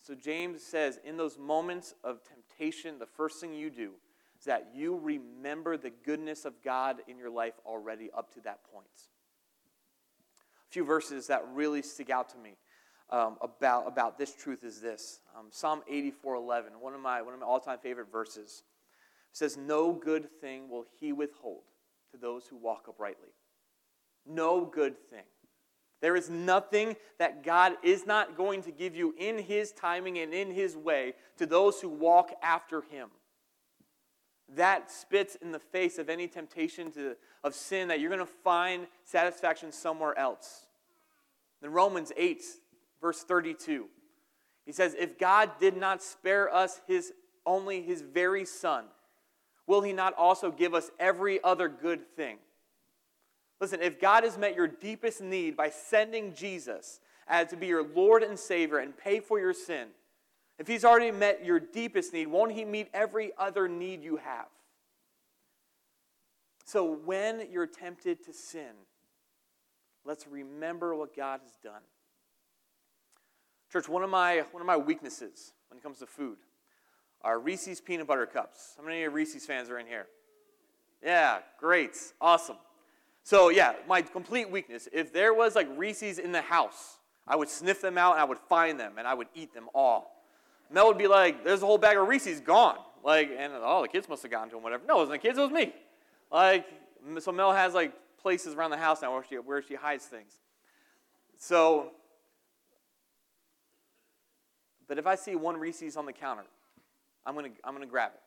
So 0.00 0.14
James 0.14 0.62
says, 0.62 0.98
in 1.04 1.16
those 1.16 1.38
moments 1.38 1.94
of 2.04 2.20
temptation, 2.24 2.98
the 2.98 3.06
first 3.06 3.40
thing 3.40 3.52
you 3.52 3.70
do 3.70 3.92
is 4.38 4.44
that 4.44 4.68
you 4.74 4.96
remember 4.96 5.76
the 5.76 5.90
goodness 5.90 6.44
of 6.44 6.62
God 6.62 6.98
in 7.08 7.18
your 7.18 7.30
life 7.30 7.54
already 7.66 8.10
up 8.16 8.32
to 8.34 8.40
that 8.42 8.60
point. 8.72 8.86
A 10.68 10.72
few 10.72 10.84
verses 10.84 11.26
that 11.26 11.44
really 11.52 11.82
stick 11.82 12.10
out 12.10 12.28
to 12.30 12.38
me 12.38 12.56
um, 13.10 13.36
about, 13.40 13.88
about 13.88 14.18
this 14.18 14.34
truth 14.34 14.64
is 14.64 14.80
this 14.80 15.20
um, 15.38 15.46
Psalm 15.50 15.82
84 15.88 16.34
11, 16.36 16.72
one 16.80 16.94
of 16.94 17.00
my, 17.00 17.22
one 17.22 17.34
of 17.34 17.40
my 17.40 17.46
all 17.46 17.60
time 17.60 17.78
favorite 17.78 18.10
verses, 18.12 18.62
says, 19.32 19.56
No 19.56 19.92
good 19.92 20.28
thing 20.40 20.68
will 20.68 20.84
he 21.00 21.12
withhold 21.12 21.62
to 22.12 22.18
those 22.18 22.46
who 22.46 22.56
walk 22.56 22.86
uprightly. 22.88 23.30
No 24.26 24.64
good 24.64 24.96
thing. 25.10 25.24
There 26.00 26.16
is 26.16 26.30
nothing 26.30 26.96
that 27.18 27.42
God 27.42 27.74
is 27.82 28.06
not 28.06 28.36
going 28.36 28.62
to 28.62 28.70
give 28.70 28.94
you 28.94 29.14
in 29.18 29.38
His 29.38 29.72
timing 29.72 30.18
and 30.18 30.32
in 30.32 30.52
His 30.52 30.76
way 30.76 31.14
to 31.38 31.46
those 31.46 31.80
who 31.80 31.88
walk 31.88 32.32
after 32.42 32.82
Him. 32.82 33.08
That 34.54 34.90
spits 34.90 35.36
in 35.42 35.50
the 35.50 35.58
face 35.58 35.98
of 35.98 36.08
any 36.08 36.28
temptation 36.28 36.92
to, 36.92 37.16
of 37.42 37.54
sin 37.54 37.88
that 37.88 38.00
you're 38.00 38.10
going 38.10 38.20
to 38.20 38.26
find 38.26 38.86
satisfaction 39.04 39.72
somewhere 39.72 40.16
else. 40.16 40.66
In 41.62 41.72
Romans 41.72 42.12
8, 42.16 42.42
verse 43.00 43.22
32, 43.22 43.86
he 44.66 44.72
says, 44.72 44.94
If 44.98 45.18
God 45.18 45.52
did 45.60 45.76
not 45.76 46.02
spare 46.02 46.52
us 46.52 46.80
his 46.86 47.12
only 47.46 47.82
his 47.82 48.02
very 48.02 48.44
Son, 48.44 48.84
will 49.66 49.80
he 49.80 49.92
not 49.92 50.14
also 50.14 50.50
give 50.50 50.74
us 50.74 50.90
every 50.98 51.42
other 51.42 51.68
good 51.68 52.06
thing? 52.16 52.38
Listen, 53.60 53.80
if 53.82 54.00
God 54.00 54.24
has 54.24 54.38
met 54.38 54.54
your 54.54 54.68
deepest 54.68 55.20
need 55.20 55.56
by 55.56 55.70
sending 55.70 56.34
Jesus 56.34 57.00
as 57.26 57.48
to 57.48 57.56
be 57.56 57.66
your 57.66 57.82
Lord 57.82 58.22
and 58.22 58.38
Savior 58.38 58.78
and 58.78 58.96
pay 58.96 59.20
for 59.20 59.40
your 59.40 59.52
sin, 59.52 59.88
if 60.58 60.66
He's 60.66 60.84
already 60.84 61.10
met 61.10 61.44
your 61.44 61.60
deepest 61.60 62.12
need, 62.12 62.26
won't 62.26 62.52
He 62.52 62.64
meet 62.64 62.88
every 62.92 63.32
other 63.38 63.68
need 63.68 64.02
you 64.02 64.16
have? 64.16 64.46
So 66.64 66.84
when 67.04 67.50
you're 67.50 67.66
tempted 67.66 68.24
to 68.24 68.32
sin, 68.32 68.74
let's 70.04 70.26
remember 70.26 70.94
what 70.94 71.16
God 71.16 71.40
has 71.42 71.56
done. 71.62 71.82
Church, 73.72 73.88
one 73.88 74.02
of 74.02 74.10
my, 74.10 74.44
one 74.52 74.60
of 74.60 74.66
my 74.66 74.76
weaknesses 74.76 75.52
when 75.68 75.78
it 75.78 75.82
comes 75.82 75.98
to 75.98 76.06
food 76.06 76.38
are 77.22 77.38
Reese's 77.38 77.80
peanut 77.80 78.06
butter 78.06 78.26
cups. 78.26 78.74
How 78.76 78.84
many 78.84 78.98
of 78.98 79.02
you 79.02 79.10
Reese's 79.10 79.44
fans 79.44 79.68
are 79.68 79.78
in 79.78 79.86
here? 79.86 80.06
Yeah, 81.02 81.38
great. 81.58 81.96
Awesome. 82.20 82.56
So, 83.24 83.50
yeah, 83.50 83.74
my 83.86 84.02
complete 84.02 84.50
weakness. 84.50 84.88
If 84.92 85.12
there 85.12 85.34
was 85.34 85.54
like 85.54 85.68
Reese's 85.76 86.18
in 86.18 86.32
the 86.32 86.40
house, 86.40 86.98
I 87.26 87.36
would 87.36 87.48
sniff 87.48 87.82
them 87.82 87.98
out 87.98 88.12
and 88.12 88.22
I 88.22 88.24
would 88.24 88.38
find 88.38 88.80
them 88.80 88.94
and 88.96 89.06
I 89.06 89.14
would 89.14 89.28
eat 89.34 89.52
them 89.52 89.68
all. 89.74 90.24
Mel 90.70 90.86
would 90.86 90.98
be 90.98 91.06
like, 91.06 91.44
there's 91.44 91.62
a 91.62 91.66
whole 91.66 91.78
bag 91.78 91.96
of 91.96 92.08
Reese's 92.08 92.40
gone. 92.40 92.78
Like, 93.04 93.30
and 93.38 93.52
oh, 93.56 93.82
the 93.82 93.88
kids 93.88 94.08
must 94.08 94.22
have 94.22 94.30
gotten 94.30 94.48
to 94.50 94.56
them, 94.56 94.62
whatever. 94.62 94.82
No, 94.86 94.96
it 94.96 94.98
wasn't 94.98 95.22
the 95.22 95.28
kids, 95.28 95.38
it 95.38 95.42
was 95.42 95.50
me. 95.50 95.74
Like, 96.32 96.66
so 97.20 97.32
Mel 97.32 97.52
has 97.52 97.74
like 97.74 97.92
places 98.20 98.54
around 98.54 98.70
the 98.70 98.76
house 98.76 99.02
now 99.02 99.12
where 99.12 99.24
she, 99.28 99.36
where 99.36 99.62
she 99.62 99.74
hides 99.74 100.04
things. 100.04 100.32
So, 101.38 101.92
but 104.88 104.98
if 104.98 105.06
I 105.06 105.14
see 105.14 105.36
one 105.36 105.56
Reese's 105.56 105.96
on 105.96 106.06
the 106.06 106.12
counter, 106.12 106.44
I'm 107.24 107.34
gonna, 107.34 107.50
I'm 107.62 107.74
gonna 107.74 107.86
grab 107.86 108.12
it. 108.14 108.20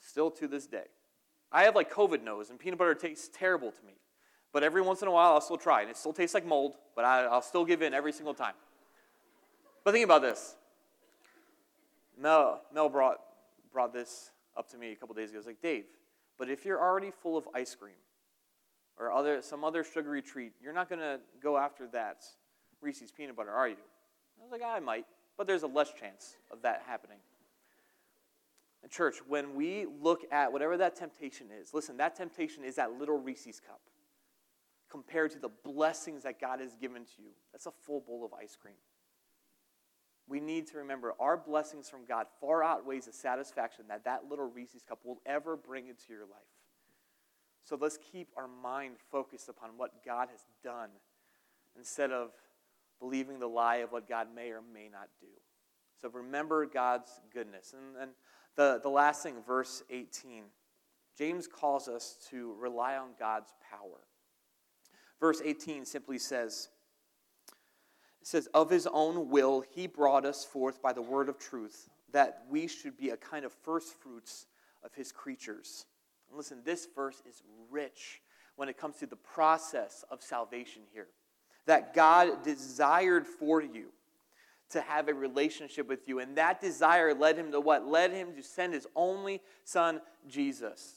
Still 0.00 0.30
to 0.32 0.48
this 0.48 0.66
day. 0.66 0.86
I 1.52 1.64
have 1.64 1.76
like 1.76 1.92
COVID 1.92 2.22
nose, 2.22 2.50
and 2.50 2.58
peanut 2.58 2.78
butter 2.78 2.94
tastes 2.94 3.30
terrible 3.32 3.70
to 3.70 3.86
me. 3.86 3.92
But 4.52 4.62
every 4.62 4.82
once 4.82 5.00
in 5.00 5.08
a 5.08 5.10
while, 5.10 5.32
I'll 5.32 5.40
still 5.40 5.56
try 5.56 5.80
and 5.80 5.90
It 5.90 5.96
still 5.96 6.12
tastes 6.12 6.34
like 6.34 6.44
mold, 6.44 6.74
but 6.94 7.04
I, 7.04 7.26
will 7.28 7.40
still 7.40 7.64
give 7.64 7.82
in 7.82 7.94
every 7.94 8.12
single 8.12 8.34
time. 8.34 8.54
But 9.84 9.92
think 9.92 10.04
about 10.04 10.22
this. 10.22 10.56
Mel, 12.18 12.60
Mel 12.72 12.88
brought, 12.88 13.18
brought 13.72 13.92
this 13.92 14.30
up 14.56 14.68
to 14.70 14.76
me 14.76 14.92
a 14.92 14.96
couple 14.96 15.14
days 15.14 15.30
ago. 15.30 15.34
He 15.34 15.38
was 15.38 15.46
like, 15.46 15.62
Dave, 15.62 15.84
but 16.38 16.50
if 16.50 16.64
you're 16.64 16.80
already 16.80 17.10
full 17.10 17.36
of 17.36 17.48
ice 17.54 17.74
cream 17.74 17.94
or 18.98 19.10
other, 19.10 19.40
some 19.40 19.64
other 19.64 19.82
sugary 19.82 20.22
treat, 20.22 20.52
you're 20.62 20.74
not 20.74 20.88
going 20.88 21.00
to 21.00 21.18
go 21.42 21.56
after 21.56 21.86
that 21.88 22.24
Reese's 22.80 23.10
peanut 23.10 23.36
butter, 23.36 23.52
are 23.52 23.68
you? 23.68 23.76
I 24.42 24.44
was 24.44 24.52
like, 24.52 24.62
ah, 24.64 24.74
I 24.74 24.80
might, 24.80 25.06
but 25.38 25.46
there's 25.46 25.62
a 25.62 25.68
less 25.68 25.92
chance 25.92 26.36
of 26.50 26.62
that 26.62 26.82
happening. 26.86 27.18
And, 28.82 28.90
church, 28.90 29.16
when 29.28 29.54
we 29.54 29.86
look 30.02 30.22
at 30.32 30.52
whatever 30.52 30.76
that 30.78 30.96
temptation 30.96 31.46
is, 31.60 31.72
listen, 31.72 31.96
that 31.98 32.16
temptation 32.16 32.64
is 32.64 32.74
that 32.74 32.98
little 32.98 33.18
Reese's 33.18 33.60
cup 33.60 33.80
compared 34.90 35.30
to 35.30 35.38
the 35.38 35.50
blessings 35.64 36.24
that 36.24 36.40
God 36.40 36.58
has 36.58 36.74
given 36.74 37.04
to 37.04 37.22
you. 37.22 37.30
That's 37.52 37.66
a 37.66 37.70
full 37.70 38.00
bowl 38.00 38.24
of 38.24 38.34
ice 38.34 38.56
cream. 38.60 38.74
We 40.28 40.40
need 40.40 40.66
to 40.68 40.78
remember 40.78 41.14
our 41.20 41.36
blessings 41.36 41.88
from 41.88 42.04
God 42.04 42.26
far 42.40 42.64
outweighs 42.64 43.06
the 43.06 43.12
satisfaction 43.12 43.84
that 43.88 44.04
that 44.04 44.24
little 44.28 44.50
Reese's 44.50 44.82
cup 44.82 44.98
will 45.04 45.20
ever 45.24 45.56
bring 45.56 45.86
into 45.86 46.04
your 46.10 46.22
life. 46.22 46.42
So 47.64 47.78
let's 47.80 47.98
keep 48.10 48.28
our 48.36 48.48
mind 48.48 48.96
focused 49.10 49.48
upon 49.48 49.70
what 49.76 50.04
God 50.04 50.28
has 50.30 50.40
done 50.64 50.90
instead 51.76 52.10
of 52.10 52.30
believing 53.02 53.40
the 53.40 53.48
lie 53.48 53.76
of 53.76 53.90
what 53.90 54.08
God 54.08 54.28
may 54.34 54.50
or 54.50 54.62
may 54.72 54.88
not 54.88 55.08
do. 55.20 55.26
So 56.00 56.08
remember 56.08 56.64
God's 56.66 57.10
goodness. 57.34 57.74
And, 57.76 58.00
and 58.00 58.10
the, 58.54 58.80
the 58.80 58.88
last 58.88 59.22
thing, 59.22 59.34
verse 59.44 59.82
18. 59.90 60.44
James 61.18 61.46
calls 61.46 61.88
us 61.88 62.16
to 62.30 62.54
rely 62.58 62.96
on 62.96 63.08
God's 63.18 63.52
power. 63.70 63.98
Verse 65.20 65.42
18 65.44 65.84
simply 65.84 66.18
says, 66.18 66.68
it 68.20 68.26
says, 68.28 68.48
Of 68.54 68.70
his 68.70 68.86
own 68.86 69.30
will, 69.30 69.64
he 69.74 69.88
brought 69.88 70.24
us 70.24 70.44
forth 70.44 70.80
by 70.80 70.92
the 70.92 71.02
word 71.02 71.28
of 71.28 71.38
truth, 71.38 71.90
that 72.12 72.44
we 72.48 72.68
should 72.68 72.96
be 72.96 73.10
a 73.10 73.16
kind 73.16 73.44
of 73.44 73.52
first 73.52 74.00
fruits 74.00 74.46
of 74.84 74.94
his 74.94 75.10
creatures. 75.10 75.86
And 76.28 76.36
listen, 76.36 76.62
this 76.64 76.86
verse 76.94 77.20
is 77.28 77.42
rich 77.68 78.22
when 78.54 78.68
it 78.68 78.78
comes 78.78 78.96
to 78.98 79.06
the 79.06 79.16
process 79.16 80.04
of 80.08 80.22
salvation 80.22 80.82
here. 80.92 81.08
That 81.66 81.94
God 81.94 82.42
desired 82.42 83.26
for 83.26 83.62
you 83.62 83.86
to 84.70 84.80
have 84.80 85.08
a 85.08 85.14
relationship 85.14 85.88
with 85.88 86.08
you. 86.08 86.18
And 86.18 86.36
that 86.36 86.60
desire 86.60 87.14
led 87.14 87.36
him 87.36 87.52
to 87.52 87.60
what? 87.60 87.86
Led 87.86 88.12
him 88.12 88.34
to 88.36 88.42
send 88.42 88.74
his 88.74 88.86
only 88.96 89.40
son, 89.64 90.00
Jesus, 90.28 90.94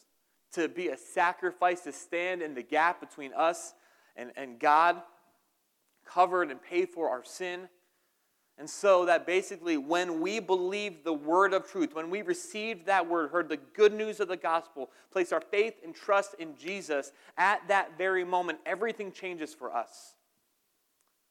to 0.53 0.67
be 0.67 0.87
a 0.87 0.97
sacrifice, 0.97 1.81
to 1.81 1.91
stand 1.91 2.41
in 2.41 2.55
the 2.55 2.63
gap 2.63 2.99
between 2.99 3.33
us 3.33 3.73
and, 4.15 4.31
and 4.35 4.59
God, 4.59 5.01
covered 6.05 6.51
and 6.51 6.61
paid 6.61 6.89
for 6.89 7.09
our 7.09 7.23
sin. 7.23 7.67
And 8.57 8.69
so 8.69 9.05
that 9.05 9.25
basically, 9.25 9.75
when 9.75 10.21
we 10.21 10.39
believed 10.39 11.03
the 11.03 11.11
word 11.11 11.53
of 11.53 11.69
truth, 11.69 11.93
when 11.93 12.09
we 12.09 12.21
received 12.21 12.85
that 12.85 13.09
word, 13.09 13.31
heard 13.31 13.49
the 13.49 13.57
good 13.57 13.93
news 13.93 14.21
of 14.21 14.29
the 14.29 14.37
gospel, 14.37 14.91
placed 15.11 15.33
our 15.33 15.41
faith 15.41 15.73
and 15.83 15.93
trust 15.93 16.35
in 16.39 16.55
Jesus, 16.55 17.11
at 17.37 17.67
that 17.67 17.97
very 17.97 18.23
moment, 18.23 18.59
everything 18.65 19.11
changes 19.11 19.53
for 19.53 19.75
us. 19.75 20.14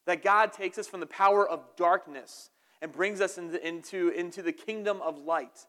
That 0.06 0.22
God 0.22 0.52
takes 0.52 0.78
us 0.78 0.86
from 0.86 1.00
the 1.00 1.06
power 1.06 1.48
of 1.48 1.64
darkness 1.76 2.50
and 2.82 2.92
brings 2.92 3.20
us 3.20 3.38
into, 3.38 3.66
into, 3.66 4.08
into 4.10 4.42
the 4.42 4.52
kingdom 4.52 5.00
of 5.00 5.18
light. 5.18 5.66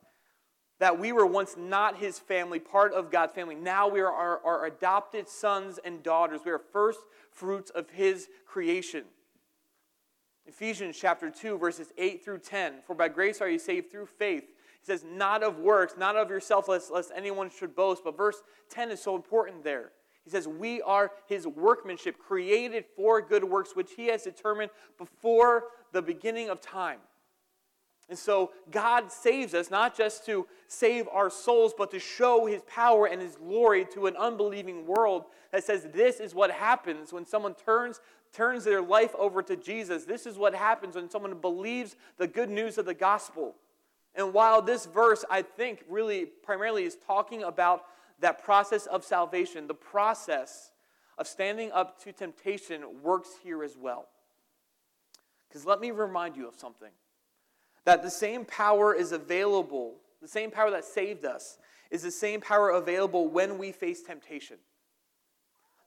That 0.80 1.00
we 1.00 1.14
were 1.14 1.26
once 1.26 1.56
not 1.58 1.98
his 1.98 2.20
family, 2.20 2.60
part 2.60 2.94
of 2.94 3.10
God's 3.10 3.32
family. 3.32 3.56
Now 3.56 3.88
we 3.88 4.02
are 4.02 4.12
our, 4.12 4.42
our 4.46 4.66
adopted 4.66 5.30
sons 5.30 5.80
and 5.84 6.04
daughters. 6.04 6.42
We 6.44 6.52
are 6.52 6.60
first 6.60 7.00
fruits 7.32 7.70
of 7.70 7.90
his 7.90 8.28
creation. 8.46 9.06
Ephesians 10.46 10.98
chapter 11.00 11.30
2, 11.30 11.58
verses 11.58 11.92
8 11.98 12.24
through 12.24 12.40
10. 12.40 12.76
For 12.86 12.94
by 12.94 13.08
grace 13.08 13.42
are 13.42 13.50
you 13.50 13.58
saved 13.58 13.90
through 13.90 14.08
faith. 14.08 14.44
He 14.44 14.86
says, 14.86 15.04
not 15.04 15.42
of 15.42 15.58
works, 15.60 15.96
not 15.98 16.16
of 16.16 16.30
yourself, 16.30 16.68
lest, 16.68 16.92
lest 16.92 17.12
anyone 17.16 17.50
should 17.50 17.76
boast. 17.76 18.04
But 18.04 18.18
verse 18.18 18.42
10 18.70 18.92
is 18.92 19.02
so 19.02 19.16
important 19.16 19.64
there. 19.64 19.92
He 20.26 20.32
says, 20.32 20.48
We 20.48 20.82
are 20.82 21.12
his 21.28 21.48
workmanship, 21.48 22.18
created 22.18 22.84
for 22.96 23.22
good 23.22 23.44
works, 23.44 23.76
which 23.76 23.92
he 23.96 24.08
has 24.08 24.24
determined 24.24 24.72
before 24.98 25.66
the 25.94 26.02
beginning 26.02 26.50
of 26.50 26.60
time. 26.60 27.00
And 28.10 28.18
so 28.18 28.52
God 28.70 29.12
saves 29.12 29.54
us 29.54 29.72
not 29.72 29.98
just 29.98 30.26
to 30.28 30.46
save 30.68 31.08
our 31.08 31.30
souls, 31.30 31.74
but 31.76 31.90
to 31.92 32.00
show 32.00 32.46
his 32.46 32.62
power 32.68 33.08
and 33.08 33.22
his 33.22 33.36
glory 33.36 33.86
to 33.94 34.06
an 34.06 34.16
unbelieving 34.16 34.86
world 34.86 35.26
that 35.52 35.64
says 35.64 35.88
this 35.94 36.20
is 36.20 36.36
what 36.36 36.52
happens 36.52 37.12
when 37.12 37.26
someone 37.26 37.56
turns, 37.56 38.02
turns 38.32 38.64
their 38.64 38.82
life 38.82 39.16
over 39.18 39.42
to 39.42 39.56
Jesus. 39.56 40.06
This 40.06 40.28
is 40.28 40.38
what 40.38 40.54
happens 40.54 40.96
when 40.96 41.10
someone 41.10 41.34
believes 41.40 41.96
the 42.18 42.28
good 42.28 42.50
news 42.50 42.78
of 42.78 42.86
the 42.86 42.94
gospel. 42.94 43.56
And 44.14 44.34
while 44.34 44.62
this 44.62 44.86
verse, 44.86 45.26
I 45.30 45.42
think, 45.42 45.84
really 45.90 46.26
primarily 46.26 46.84
is 46.84 46.98
talking 47.08 47.44
about 47.44 47.86
that 48.20 48.44
process 48.44 48.86
of 48.86 49.04
salvation, 49.04 49.68
the 49.68 49.74
process 49.74 50.72
of 51.18 51.28
standing 51.28 51.72
up 51.72 52.02
to 52.04 52.12
temptation 52.12 52.82
works 53.04 53.30
here 53.44 53.64
as 53.64 53.78
well. 53.78 54.08
Because 55.48 55.66
let 55.66 55.80
me 55.80 55.92
remind 55.92 56.36
you 56.36 56.48
of 56.48 56.56
something 56.56 56.92
that 57.86 58.02
the 58.02 58.10
same 58.10 58.46
power 58.46 58.94
is 58.94 59.12
available, 59.12 59.96
the 60.22 60.28
same 60.28 60.50
power 60.52 60.72
that 60.72 60.84
saved 60.84 61.24
us, 61.24 61.58
is 61.92 62.02
the 62.02 62.12
same 62.12 62.42
power 62.42 62.72
available 62.72 63.28
when 63.28 63.58
we 63.58 63.72
face 63.72 64.02
temptation. 64.02 64.58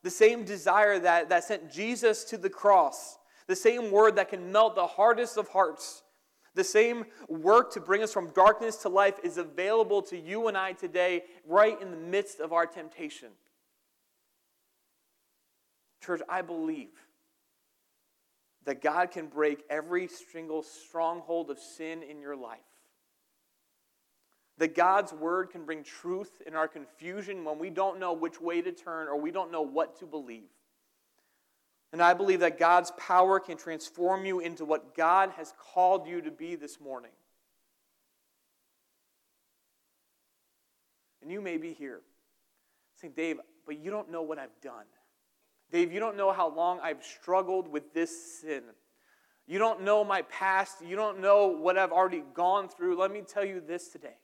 The 0.01 0.09
same 0.09 0.45
desire 0.45 0.97
that, 0.99 1.29
that 1.29 1.43
sent 1.43 1.71
Jesus 1.71 2.23
to 2.25 2.37
the 2.37 2.49
cross, 2.49 3.17
the 3.47 3.55
same 3.55 3.91
word 3.91 4.15
that 4.15 4.29
can 4.29 4.51
melt 4.51 4.75
the 4.75 4.87
hardest 4.87 5.37
of 5.37 5.49
hearts 5.49 6.03
the 6.55 6.63
same 6.63 7.05
work 7.27 7.71
to 7.73 7.79
bring 7.79 8.03
us 8.03 8.13
from 8.13 8.31
darkness 8.31 8.77
to 8.77 8.89
life 8.89 9.15
is 9.23 9.37
available 9.37 10.01
to 10.03 10.17
you 10.17 10.47
and 10.47 10.57
I 10.57 10.73
today, 10.73 11.23
right 11.45 11.79
in 11.81 11.91
the 11.91 11.97
midst 11.97 12.39
of 12.39 12.53
our 12.53 12.65
temptation. 12.65 13.29
Church, 16.01 16.21
I 16.29 16.41
believe 16.41 16.89
that 18.65 18.81
God 18.81 19.11
can 19.11 19.27
break 19.27 19.63
every 19.69 20.07
single 20.07 20.63
stronghold 20.63 21.49
of 21.49 21.59
sin 21.59 22.03
in 22.03 22.21
your 22.21 22.35
life. 22.35 22.59
That 24.57 24.75
God's 24.75 25.13
word 25.13 25.51
can 25.51 25.65
bring 25.65 25.83
truth 25.83 26.41
in 26.45 26.55
our 26.55 26.67
confusion 26.67 27.45
when 27.45 27.57
we 27.59 27.69
don't 27.69 27.99
know 27.99 28.13
which 28.13 28.41
way 28.41 28.61
to 28.61 28.71
turn 28.71 29.07
or 29.07 29.19
we 29.19 29.31
don't 29.31 29.51
know 29.51 29.61
what 29.61 29.99
to 29.99 30.05
believe. 30.05 30.49
And 31.91 32.01
I 32.01 32.13
believe 32.13 32.41
that 32.41 32.59
God's 32.59 32.91
power 32.97 33.39
can 33.39 33.57
transform 33.57 34.25
you 34.25 34.39
into 34.39 34.63
what 34.63 34.95
God 34.95 35.31
has 35.37 35.53
called 35.57 36.07
you 36.07 36.21
to 36.21 36.31
be 36.31 36.55
this 36.55 36.79
morning. 36.79 37.11
And 41.21 41.31
you 41.31 41.41
may 41.41 41.57
be 41.57 41.73
here 41.73 42.01
saying, 42.95 43.13
Dave, 43.15 43.39
but 43.65 43.79
you 43.79 43.89
don't 43.91 44.11
know 44.11 44.21
what 44.21 44.37
I've 44.37 44.61
done. 44.61 44.85
Dave, 45.71 45.91
you 45.91 45.99
don't 45.99 46.17
know 46.17 46.31
how 46.31 46.49
long 46.49 46.79
I've 46.79 47.03
struggled 47.03 47.67
with 47.67 47.93
this 47.93 48.41
sin. 48.41 48.63
You 49.47 49.57
don't 49.57 49.81
know 49.81 50.03
my 50.03 50.21
past. 50.23 50.77
You 50.85 50.95
don't 50.95 51.19
know 51.21 51.47
what 51.47 51.77
I've 51.77 51.91
already 51.91 52.23
gone 52.33 52.69
through. 52.69 52.99
Let 52.99 53.11
me 53.11 53.21
tell 53.21 53.45
you 53.45 53.61
this 53.65 53.89
today 53.89 54.17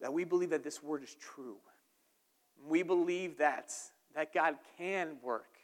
that 0.00 0.12
we 0.12 0.24
believe 0.24 0.50
that 0.50 0.62
this 0.62 0.82
word 0.82 1.02
is 1.02 1.14
true. 1.14 1.56
We 2.66 2.82
believe 2.82 3.38
that, 3.38 3.72
that 4.14 4.32
God 4.32 4.56
can 4.78 5.16
work 5.22 5.58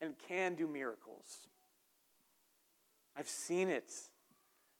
and 0.00 0.14
can 0.28 0.54
do 0.54 0.66
miracles. 0.66 1.48
I've 3.16 3.28
seen 3.28 3.68
it 3.68 3.92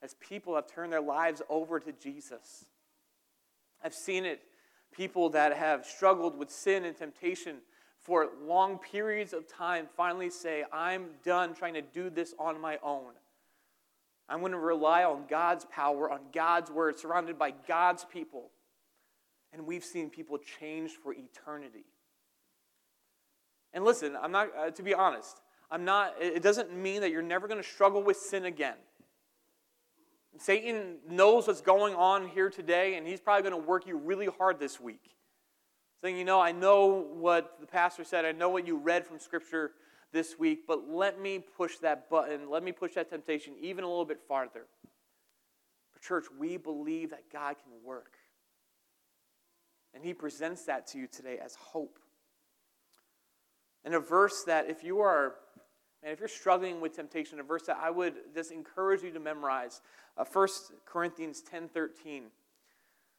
as 0.03 0.15
people 0.15 0.55
have 0.55 0.67
turned 0.67 0.93
their 0.93 1.01
lives 1.01 1.41
over 1.49 1.81
to 1.81 1.93
Jesus. 1.93 2.67
I've 3.83 3.95
seen 3.95 4.25
it 4.25 4.43
people 4.93 5.31
that 5.31 5.57
have 5.57 5.85
struggled 5.85 6.39
with 6.39 6.51
sin 6.51 6.85
and 6.85 6.97
temptation 6.97 7.57
for 8.01 8.29
long 8.45 8.79
periods 8.79 9.33
of 9.33 9.49
time 9.49 9.89
finally 9.97 10.31
say, 10.31 10.65
I'm 10.73 11.07
done 11.25 11.55
trying 11.55 11.75
to 11.75 11.83
do 11.83 12.11
this 12.11 12.35
on 12.39 12.61
my 12.61 12.79
own. 12.83 13.13
I'm 14.29 14.41
going 14.41 14.53
to 14.53 14.59
rely 14.59 15.05
on 15.05 15.25
God's 15.29 15.65
power, 15.67 16.11
on 16.11 16.21
God's 16.33 16.71
word, 16.71 16.99
surrounded 16.99 17.39
by 17.39 17.53
God's 17.67 18.05
people. 18.05 18.51
And 19.53 19.67
we've 19.67 19.85
seen 19.85 20.11
people 20.11 20.39
change 20.39 20.93
for 20.93 21.13
eternity. 21.13 21.85
And 23.75 23.85
listen, 23.85 24.17
I'm 24.21 24.33
not, 24.33 24.49
uh, 24.57 24.71
to 24.71 24.83
be 24.83 24.95
honest, 24.95 25.43
I'm 25.71 25.85
not, 25.85 26.15
it 26.21 26.43
doesn't 26.43 26.75
mean 26.75 27.01
that 27.01 27.11
you're 27.11 27.23
never 27.23 27.49
going 27.49 27.61
to 27.61 27.69
struggle 27.69 28.03
with 28.03 28.17
sin 28.17 28.45
again. 28.45 28.77
Satan 30.39 30.99
knows 31.09 31.49
what's 31.49 31.61
going 31.61 31.95
on 31.95 32.29
here 32.29 32.51
today, 32.51 32.95
and 32.97 33.07
he's 33.07 33.21
probably 33.21 33.49
going 33.49 33.61
to 33.63 33.69
work 33.69 33.87
you 33.87 33.97
really 33.97 34.27
hard 34.27 34.59
this 34.61 34.81
week. 34.81 35.11
Saying, 36.01 36.17
you 36.17 36.25
know, 36.25 36.41
I 36.41 36.53
know 36.53 37.07
what 37.15 37.57
the 37.61 37.67
pastor 37.67 38.05
said, 38.05 38.25
I 38.25 38.33
know 38.33 38.49
what 38.49 38.67
you 38.67 38.77
read 38.77 39.07
from 39.07 39.19
Scripture 39.19 39.73
this 40.13 40.39
week, 40.39 40.67
but 40.69 40.89
let 40.89 41.21
me 41.21 41.41
push 41.41 41.79
that 41.79 42.09
button, 42.09 42.49
let 42.49 42.63
me 42.63 42.71
push 42.71 42.95
that 42.95 43.11
temptation 43.11 43.55
even 43.61 43.83
a 43.83 43.89
little 43.89 44.05
bit 44.05 44.21
farther. 44.29 44.67
But, 45.93 46.03
church, 46.03 46.27
we 46.39 46.57
believe 46.57 47.11
that 47.11 47.25
God 47.33 47.57
can 47.59 47.73
work. 47.85 48.13
And 49.95 50.05
he 50.05 50.15
presents 50.15 50.65
that 50.67 50.87
to 50.89 50.99
you 50.99 51.09
today 51.09 51.39
as 51.45 51.57
hope. 51.57 51.99
And 53.85 53.95
a 53.95 54.01
verse 54.01 54.45
that, 54.45 54.69
if 54.69 54.83
you 54.83 55.01
are 55.01 55.35
and 56.05 56.13
if 56.13 56.21
you're 56.21 56.29
struggling 56.29 56.83
with 56.83 56.95
temptation, 56.95 57.41
a 57.41 57.43
verse 57.43 57.63
that 57.63 57.79
I 57.81 57.89
would 57.91 58.15
just 58.35 58.53
encourage 58.53 59.03
you 59.03 59.11
to 59.13 59.21
memorize, 59.21 59.81
uh, 60.19 60.25
1 60.31 60.49
Corinthians 60.85 61.43
10.13 61.51 62.25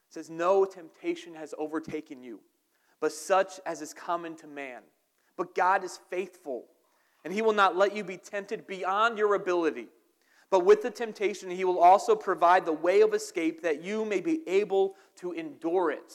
says, 0.07 0.29
No 0.29 0.65
temptation 0.65 1.33
has 1.33 1.55
overtaken 1.57 2.21
you, 2.21 2.41
but 3.01 3.11
such 3.11 3.59
as 3.65 3.81
is 3.81 3.91
common 3.91 4.35
to 4.37 4.47
man. 4.47 4.83
But 5.35 5.55
God 5.55 5.83
is 5.83 5.99
faithful, 6.11 6.65
and 7.23 7.33
he 7.33 7.41
will 7.41 7.53
not 7.53 7.75
let 7.75 7.95
you 7.95 8.03
be 8.03 8.17
tempted 8.17 8.67
beyond 8.67 9.17
your 9.17 9.33
ability. 9.33 9.87
But 10.51 10.63
with 10.63 10.83
the 10.83 10.91
temptation, 10.91 11.49
he 11.49 11.65
will 11.65 11.79
also 11.79 12.15
provide 12.15 12.65
the 12.65 12.71
way 12.71 13.01
of 13.01 13.15
escape 13.15 13.63
that 13.63 13.83
you 13.83 14.05
may 14.05 14.21
be 14.21 14.41
able 14.45 14.93
to 15.17 15.31
endure 15.31 15.89
it. 15.89 16.13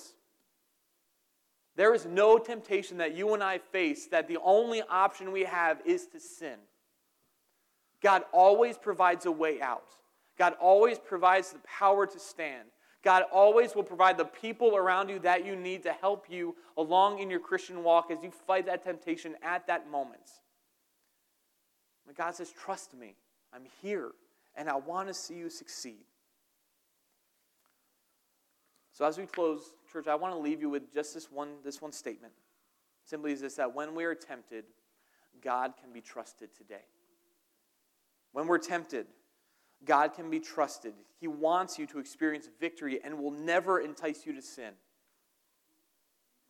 There 1.81 1.95
is 1.95 2.05
no 2.05 2.37
temptation 2.37 2.99
that 2.99 3.17
you 3.17 3.33
and 3.33 3.43
I 3.43 3.57
face 3.57 4.05
that 4.09 4.29
the 4.29 4.37
only 4.45 4.83
option 4.83 5.33
we 5.33 5.45
have 5.45 5.81
is 5.87 6.05
to 6.09 6.21
sin. 6.21 6.59
God 8.03 8.23
always 8.33 8.77
provides 8.77 9.25
a 9.25 9.33
way 9.33 9.63
out. 9.63 9.89
God 10.37 10.57
always 10.61 10.99
provides 10.99 11.53
the 11.53 11.59
power 11.61 12.07
to 12.07 12.19
stand. 12.19 12.69
God 13.03 13.23
always 13.33 13.75
will 13.75 13.83
provide 13.83 14.19
the 14.19 14.27
people 14.27 14.77
around 14.77 15.09
you 15.09 15.21
that 15.21 15.47
you 15.47 15.57
need 15.57 15.83
to 15.85 15.93
help 15.93 16.27
you 16.29 16.55
along 16.77 17.21
in 17.21 17.31
your 17.31 17.41
Christian 17.41 17.83
walk 17.83 18.11
as 18.11 18.23
you 18.23 18.31
fight 18.31 18.67
that 18.67 18.85
temptation 18.85 19.35
at 19.43 19.67
that 19.67 19.91
moment. 19.91 20.29
But 22.07 22.15
God 22.15 22.35
says, 22.35 22.53
Trust 22.53 22.93
me, 22.93 23.15
I'm 23.55 23.65
here, 23.81 24.11
and 24.55 24.69
I 24.69 24.77
want 24.77 25.09
to 25.09 25.15
see 25.15 25.37
you 25.37 25.49
succeed. 25.49 26.05
So 28.93 29.07
as 29.07 29.17
we 29.17 29.25
close, 29.25 29.63
church, 29.91 30.07
I 30.07 30.15
want 30.15 30.35
to 30.35 30.39
leave 30.39 30.61
you 30.61 30.71
with 30.71 30.93
just 30.95 31.15
this 31.15 31.31
one, 31.31 31.55
this 31.65 31.81
one 31.81 31.93
statement. 31.93 32.33
Simply 33.05 33.33
is 33.33 33.41
this 33.41 33.57
that 33.57 33.75
when 33.75 33.95
we 33.95 34.05
are 34.05 34.15
tempted, 34.15 34.65
God 35.43 35.75
can 35.81 35.93
be 35.93 36.01
trusted 36.01 36.55
today. 36.55 36.85
When 38.33 38.47
we're 38.47 38.59
tempted, 38.59 39.07
God 39.85 40.13
can 40.15 40.31
be 40.31 40.41
trusted. 40.41 40.95
He 41.19 41.27
wants 41.27 41.79
you 41.79 41.87
to 41.87 41.99
experience 41.99 42.49
victory 42.61 43.01
and 43.03 43.19
will 43.19 43.31
never 43.31 43.81
entice 43.81 44.27
you 44.27 44.35
to 44.35 44.43
sin. 44.43 44.73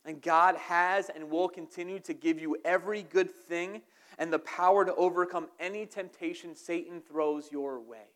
And 0.05 0.21
God 0.21 0.55
has 0.57 1.09
and 1.09 1.29
will 1.29 1.47
continue 1.47 1.99
to 1.99 2.13
give 2.13 2.39
you 2.39 2.57
every 2.65 3.03
good 3.03 3.31
thing 3.31 3.81
and 4.17 4.31
the 4.31 4.39
power 4.39 4.83
to 4.83 4.93
overcome 4.95 5.47
any 5.59 5.85
temptation 5.85 6.55
Satan 6.55 7.01
throws 7.01 7.51
your 7.51 7.79
way. 7.79 8.09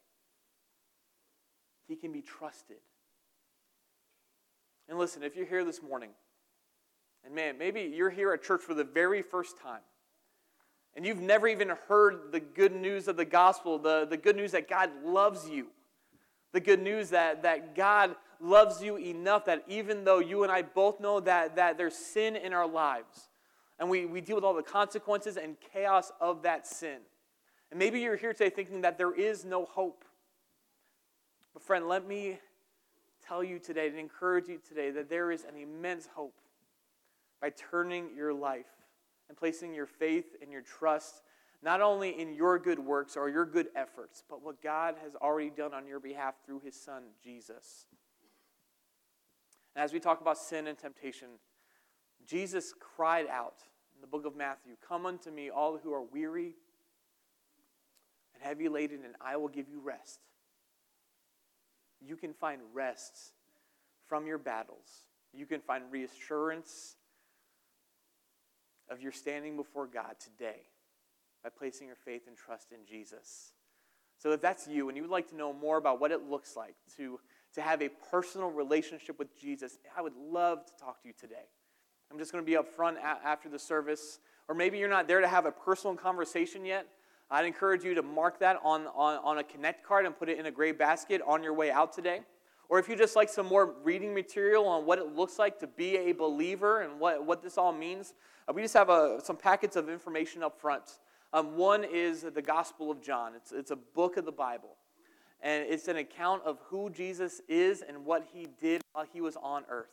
He 1.87 1.95
can 1.95 2.11
be 2.11 2.21
trusted. 2.21 2.77
And 4.87 4.97
listen, 4.97 5.23
if 5.23 5.35
you're 5.35 5.45
here 5.45 5.63
this 5.63 5.81
morning, 5.81 6.09
and 7.23 7.33
man, 7.33 7.57
maybe 7.57 7.81
you're 7.81 8.09
here 8.09 8.33
at 8.33 8.43
church 8.43 8.61
for 8.61 8.73
the 8.73 8.83
very 8.83 9.21
first 9.21 9.57
time, 9.59 9.81
and 10.95 11.05
you've 11.05 11.21
never 11.21 11.47
even 11.47 11.69
heard 11.87 12.31
the 12.31 12.39
good 12.39 12.73
news 12.73 13.07
of 13.07 13.17
the 13.17 13.25
gospel, 13.25 13.77
the, 13.77 14.07
the 14.09 14.17
good 14.17 14.35
news 14.35 14.51
that 14.51 14.69
God 14.69 14.91
loves 15.03 15.49
you, 15.49 15.67
the 16.53 16.59
good 16.59 16.81
news 16.81 17.09
that, 17.09 17.43
that 17.43 17.75
God 17.75 18.15
loves 18.39 18.81
you 18.81 18.97
enough 18.97 19.45
that 19.45 19.63
even 19.67 20.03
though 20.03 20.19
you 20.19 20.43
and 20.43 20.51
I 20.51 20.61
both 20.61 20.99
know 20.99 21.19
that, 21.21 21.55
that 21.55 21.77
there's 21.77 21.95
sin 21.95 22.35
in 22.35 22.53
our 22.53 22.67
lives, 22.67 23.29
and 23.79 23.89
we, 23.89 24.05
we 24.05 24.21
deal 24.21 24.35
with 24.35 24.45
all 24.45 24.53
the 24.53 24.63
consequences 24.63 25.35
and 25.35 25.57
chaos 25.73 26.11
of 26.21 26.43
that 26.43 26.65
sin. 26.65 26.99
And 27.71 27.79
maybe 27.79 27.99
you're 27.99 28.15
here 28.15 28.31
today 28.31 28.49
thinking 28.49 28.81
that 28.81 28.97
there 28.97 29.13
is 29.13 29.43
no 29.43 29.65
hope. 29.65 30.05
But, 31.53 31.63
friend, 31.63 31.87
let 31.87 32.07
me 32.07 32.39
tell 33.27 33.43
you 33.43 33.59
today 33.59 33.87
and 33.87 33.97
encourage 33.97 34.47
you 34.47 34.59
today 34.67 34.91
that 34.91 35.09
there 35.09 35.31
is 35.31 35.43
an 35.43 35.55
immense 35.55 36.07
hope 36.15 36.35
by 37.41 37.49
turning 37.49 38.09
your 38.15 38.33
life 38.33 38.65
and 39.27 39.37
placing 39.37 39.73
your 39.73 39.85
faith 39.85 40.35
and 40.41 40.51
your 40.51 40.61
trust 40.61 41.21
not 41.63 41.81
only 41.81 42.19
in 42.19 42.33
your 42.35 42.59
good 42.59 42.79
works 42.79 43.17
or 43.17 43.27
your 43.27 43.45
good 43.45 43.67
efforts, 43.75 44.23
but 44.29 44.43
what 44.43 44.61
God 44.61 44.95
has 45.03 45.15
already 45.15 45.49
done 45.49 45.73
on 45.73 45.87
your 45.87 45.99
behalf 45.99 46.35
through 46.45 46.61
his 46.63 46.75
son, 46.75 47.03
Jesus. 47.23 47.87
And 49.75 49.83
as 49.83 49.91
we 49.91 49.99
talk 49.99 50.21
about 50.21 50.37
sin 50.37 50.67
and 50.67 50.77
temptation, 50.77 51.27
Jesus 52.27 52.73
cried 52.79 53.25
out 53.27 53.55
in 53.95 54.01
the 54.01 54.07
book 54.07 54.25
of 54.25 54.35
Matthew 54.35 54.73
Come 54.87 55.05
unto 55.07 55.31
me, 55.31 55.49
all 55.49 55.79
who 55.81 55.91
are 55.91 56.03
weary 56.03 56.55
and 58.35 58.43
heavy 58.43 58.69
laden, 58.69 59.03
and 59.03 59.15
I 59.19 59.37
will 59.37 59.47
give 59.47 59.67
you 59.67 59.79
rest. 59.79 60.19
You 62.01 62.15
can 62.15 62.33
find 62.33 62.61
rest 62.73 63.33
from 64.07 64.27
your 64.27 64.37
battles. 64.37 65.05
You 65.33 65.45
can 65.45 65.61
find 65.61 65.83
reassurance 65.91 66.95
of 68.89 69.01
your 69.01 69.11
standing 69.11 69.55
before 69.55 69.87
God 69.87 70.15
today 70.19 70.61
by 71.43 71.49
placing 71.49 71.87
your 71.87 71.95
faith 71.95 72.23
and 72.27 72.37
trust 72.37 72.71
in 72.71 72.85
Jesus. 72.87 73.51
So, 74.17 74.31
if 74.31 74.41
that's 74.41 74.67
you 74.67 74.87
and 74.87 74.95
you 74.95 75.03
would 75.03 75.11
like 75.11 75.29
to 75.29 75.35
know 75.35 75.51
more 75.51 75.77
about 75.77 75.99
what 75.99 76.11
it 76.11 76.29
looks 76.29 76.55
like 76.55 76.75
to, 76.97 77.19
to 77.55 77.61
have 77.61 77.81
a 77.81 77.89
personal 78.11 78.49
relationship 78.49 79.19
with 79.19 79.39
Jesus, 79.39 79.77
I 79.95 80.01
would 80.01 80.15
love 80.15 80.65
to 80.65 80.71
talk 80.79 81.01
to 81.01 81.07
you 81.07 81.13
today. 81.19 81.49
I'm 82.11 82.17
just 82.17 82.31
going 82.31 82.43
to 82.43 82.45
be 82.45 82.55
up 82.55 82.67
front 82.67 82.97
a- 82.97 83.27
after 83.27 83.49
the 83.49 83.59
service. 83.59 84.19
Or 84.47 84.55
maybe 84.55 84.77
you're 84.77 84.89
not 84.89 85.07
there 85.07 85.21
to 85.21 85.27
have 85.27 85.45
a 85.45 85.51
personal 85.51 85.95
conversation 85.95 86.65
yet. 86.65 86.87
I'd 87.31 87.45
encourage 87.45 87.83
you 87.83 87.95
to 87.95 88.03
mark 88.03 88.39
that 88.39 88.59
on, 88.63 88.87
on, 88.87 89.19
on 89.23 89.37
a 89.39 89.43
Connect 89.43 89.83
card 89.83 90.05
and 90.05 90.17
put 90.17 90.29
it 90.29 90.37
in 90.37 90.45
a 90.45 90.51
gray 90.51 90.71
basket 90.71 91.21
on 91.25 91.41
your 91.41 91.53
way 91.53 91.71
out 91.71 91.91
today. 91.91 92.21
Or 92.69 92.79
if 92.79 92.87
you 92.87 92.95
just 92.95 93.15
like 93.15 93.29
some 93.29 93.47
more 93.47 93.73
reading 93.83 94.13
material 94.13 94.67
on 94.67 94.85
what 94.85 94.99
it 94.99 95.15
looks 95.15 95.39
like 95.39 95.59
to 95.59 95.67
be 95.67 95.97
a 95.97 96.11
believer 96.11 96.81
and 96.81 96.99
what, 96.99 97.25
what 97.25 97.41
this 97.41 97.57
all 97.57 97.71
means, 97.71 98.13
uh, 98.47 98.53
we 98.53 98.61
just 98.61 98.73
have 98.75 98.89
a, 98.89 99.19
some 99.23 99.37
packets 99.37 99.75
of 99.75 99.89
information 99.89 100.43
up 100.43 100.59
front. 100.59 100.99
Um, 101.33 101.57
one 101.57 101.83
is 101.83 102.21
the 102.21 102.41
Gospel 102.41 102.91
of 102.91 103.01
John, 103.01 103.33
it's, 103.35 103.51
it's 103.51 103.71
a 103.71 103.75
book 103.75 104.17
of 104.17 104.25
the 104.25 104.31
Bible. 104.31 104.77
And 105.41 105.65
it's 105.67 105.87
an 105.87 105.97
account 105.97 106.43
of 106.43 106.59
who 106.69 106.89
Jesus 106.89 107.41
is 107.47 107.83
and 107.87 108.05
what 108.05 108.25
he 108.33 108.47
did 108.59 108.81
while 108.93 109.05
he 109.11 109.21
was 109.21 109.35
on 109.37 109.63
earth. 109.69 109.91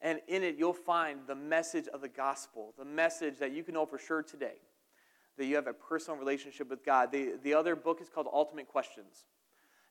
And 0.00 0.20
in 0.28 0.44
it, 0.44 0.56
you'll 0.56 0.72
find 0.72 1.20
the 1.26 1.34
message 1.34 1.88
of 1.88 2.00
the 2.00 2.08
gospel, 2.08 2.74
the 2.78 2.84
message 2.84 3.38
that 3.38 3.52
you 3.52 3.64
can 3.64 3.74
know 3.74 3.86
for 3.86 3.98
sure 3.98 4.22
today 4.22 4.54
that 5.38 5.46
you 5.46 5.54
have 5.54 5.66
a 5.66 5.72
personal 5.72 6.18
relationship 6.18 6.68
with 6.68 6.84
God. 6.84 7.10
The, 7.10 7.34
the 7.42 7.54
other 7.54 7.74
book 7.74 8.00
is 8.02 8.08
called 8.08 8.26
Ultimate 8.32 8.68
Questions. 8.68 9.24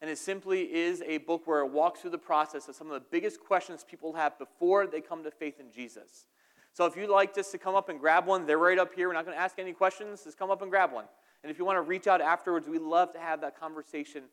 And 0.01 0.11
it 0.11 0.19
simply 0.19 0.61
is 0.61 1.01
a 1.01 1.17
book 1.19 1.47
where 1.47 1.61
it 1.61 1.71
walks 1.71 2.01
through 2.01 2.11
the 2.11 2.17
process 2.19 2.67
of 2.67 2.75
some 2.75 2.87
of 2.87 2.93
the 2.93 3.05
biggest 3.09 3.39
questions 3.39 3.83
people 3.89 4.13
have 4.13 4.37
before 4.37 4.85
they 4.85 5.01
come 5.01 5.23
to 5.23 5.31
faith 5.31 5.59
in 5.59 5.71
Jesus. 5.71 6.27
So 6.73 6.85
if 6.85 6.95
you'd 6.95 7.09
like 7.09 7.33
just 7.33 7.51
to 7.53 7.57
come 7.57 7.73
up 7.73 7.89
and 7.89 7.99
grab 7.99 8.27
one, 8.27 8.45
they're 8.45 8.59
right 8.59 8.77
up 8.77 8.93
here. 8.93 9.07
We're 9.07 9.15
not 9.15 9.25
going 9.25 9.35
to 9.35 9.41
ask 9.41 9.57
any 9.57 9.73
questions. 9.73 10.23
Just 10.23 10.37
come 10.37 10.51
up 10.51 10.61
and 10.61 10.69
grab 10.69 10.93
one. 10.93 11.05
And 11.41 11.51
if 11.51 11.57
you 11.57 11.65
want 11.65 11.77
to 11.77 11.81
reach 11.81 12.05
out 12.05 12.21
afterwards, 12.21 12.67
we'd 12.67 12.81
love 12.81 13.13
to 13.13 13.19
have 13.19 13.41
that 13.41 13.59
conversation 13.59 14.23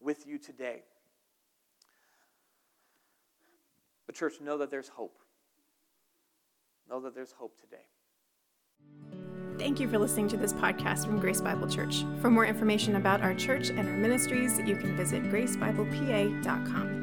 with 0.00 0.26
you 0.26 0.38
today. 0.38 0.82
But, 4.06 4.16
church, 4.16 4.40
know 4.40 4.58
that 4.58 4.70
there's 4.70 4.88
hope. 4.88 5.18
Know 6.90 7.00
that 7.00 7.14
there's 7.14 7.32
hope 7.32 7.60
today. 7.60 9.21
Thank 9.62 9.78
you 9.78 9.86
for 9.88 9.96
listening 9.96 10.26
to 10.30 10.36
this 10.36 10.52
podcast 10.52 11.06
from 11.06 11.20
Grace 11.20 11.40
Bible 11.40 11.68
Church. 11.68 12.04
For 12.20 12.28
more 12.28 12.44
information 12.44 12.96
about 12.96 13.20
our 13.20 13.32
church 13.32 13.68
and 13.70 13.78
our 13.78 13.96
ministries, 13.96 14.58
you 14.58 14.74
can 14.74 14.96
visit 14.96 15.22
gracebiblepa.com. 15.22 17.01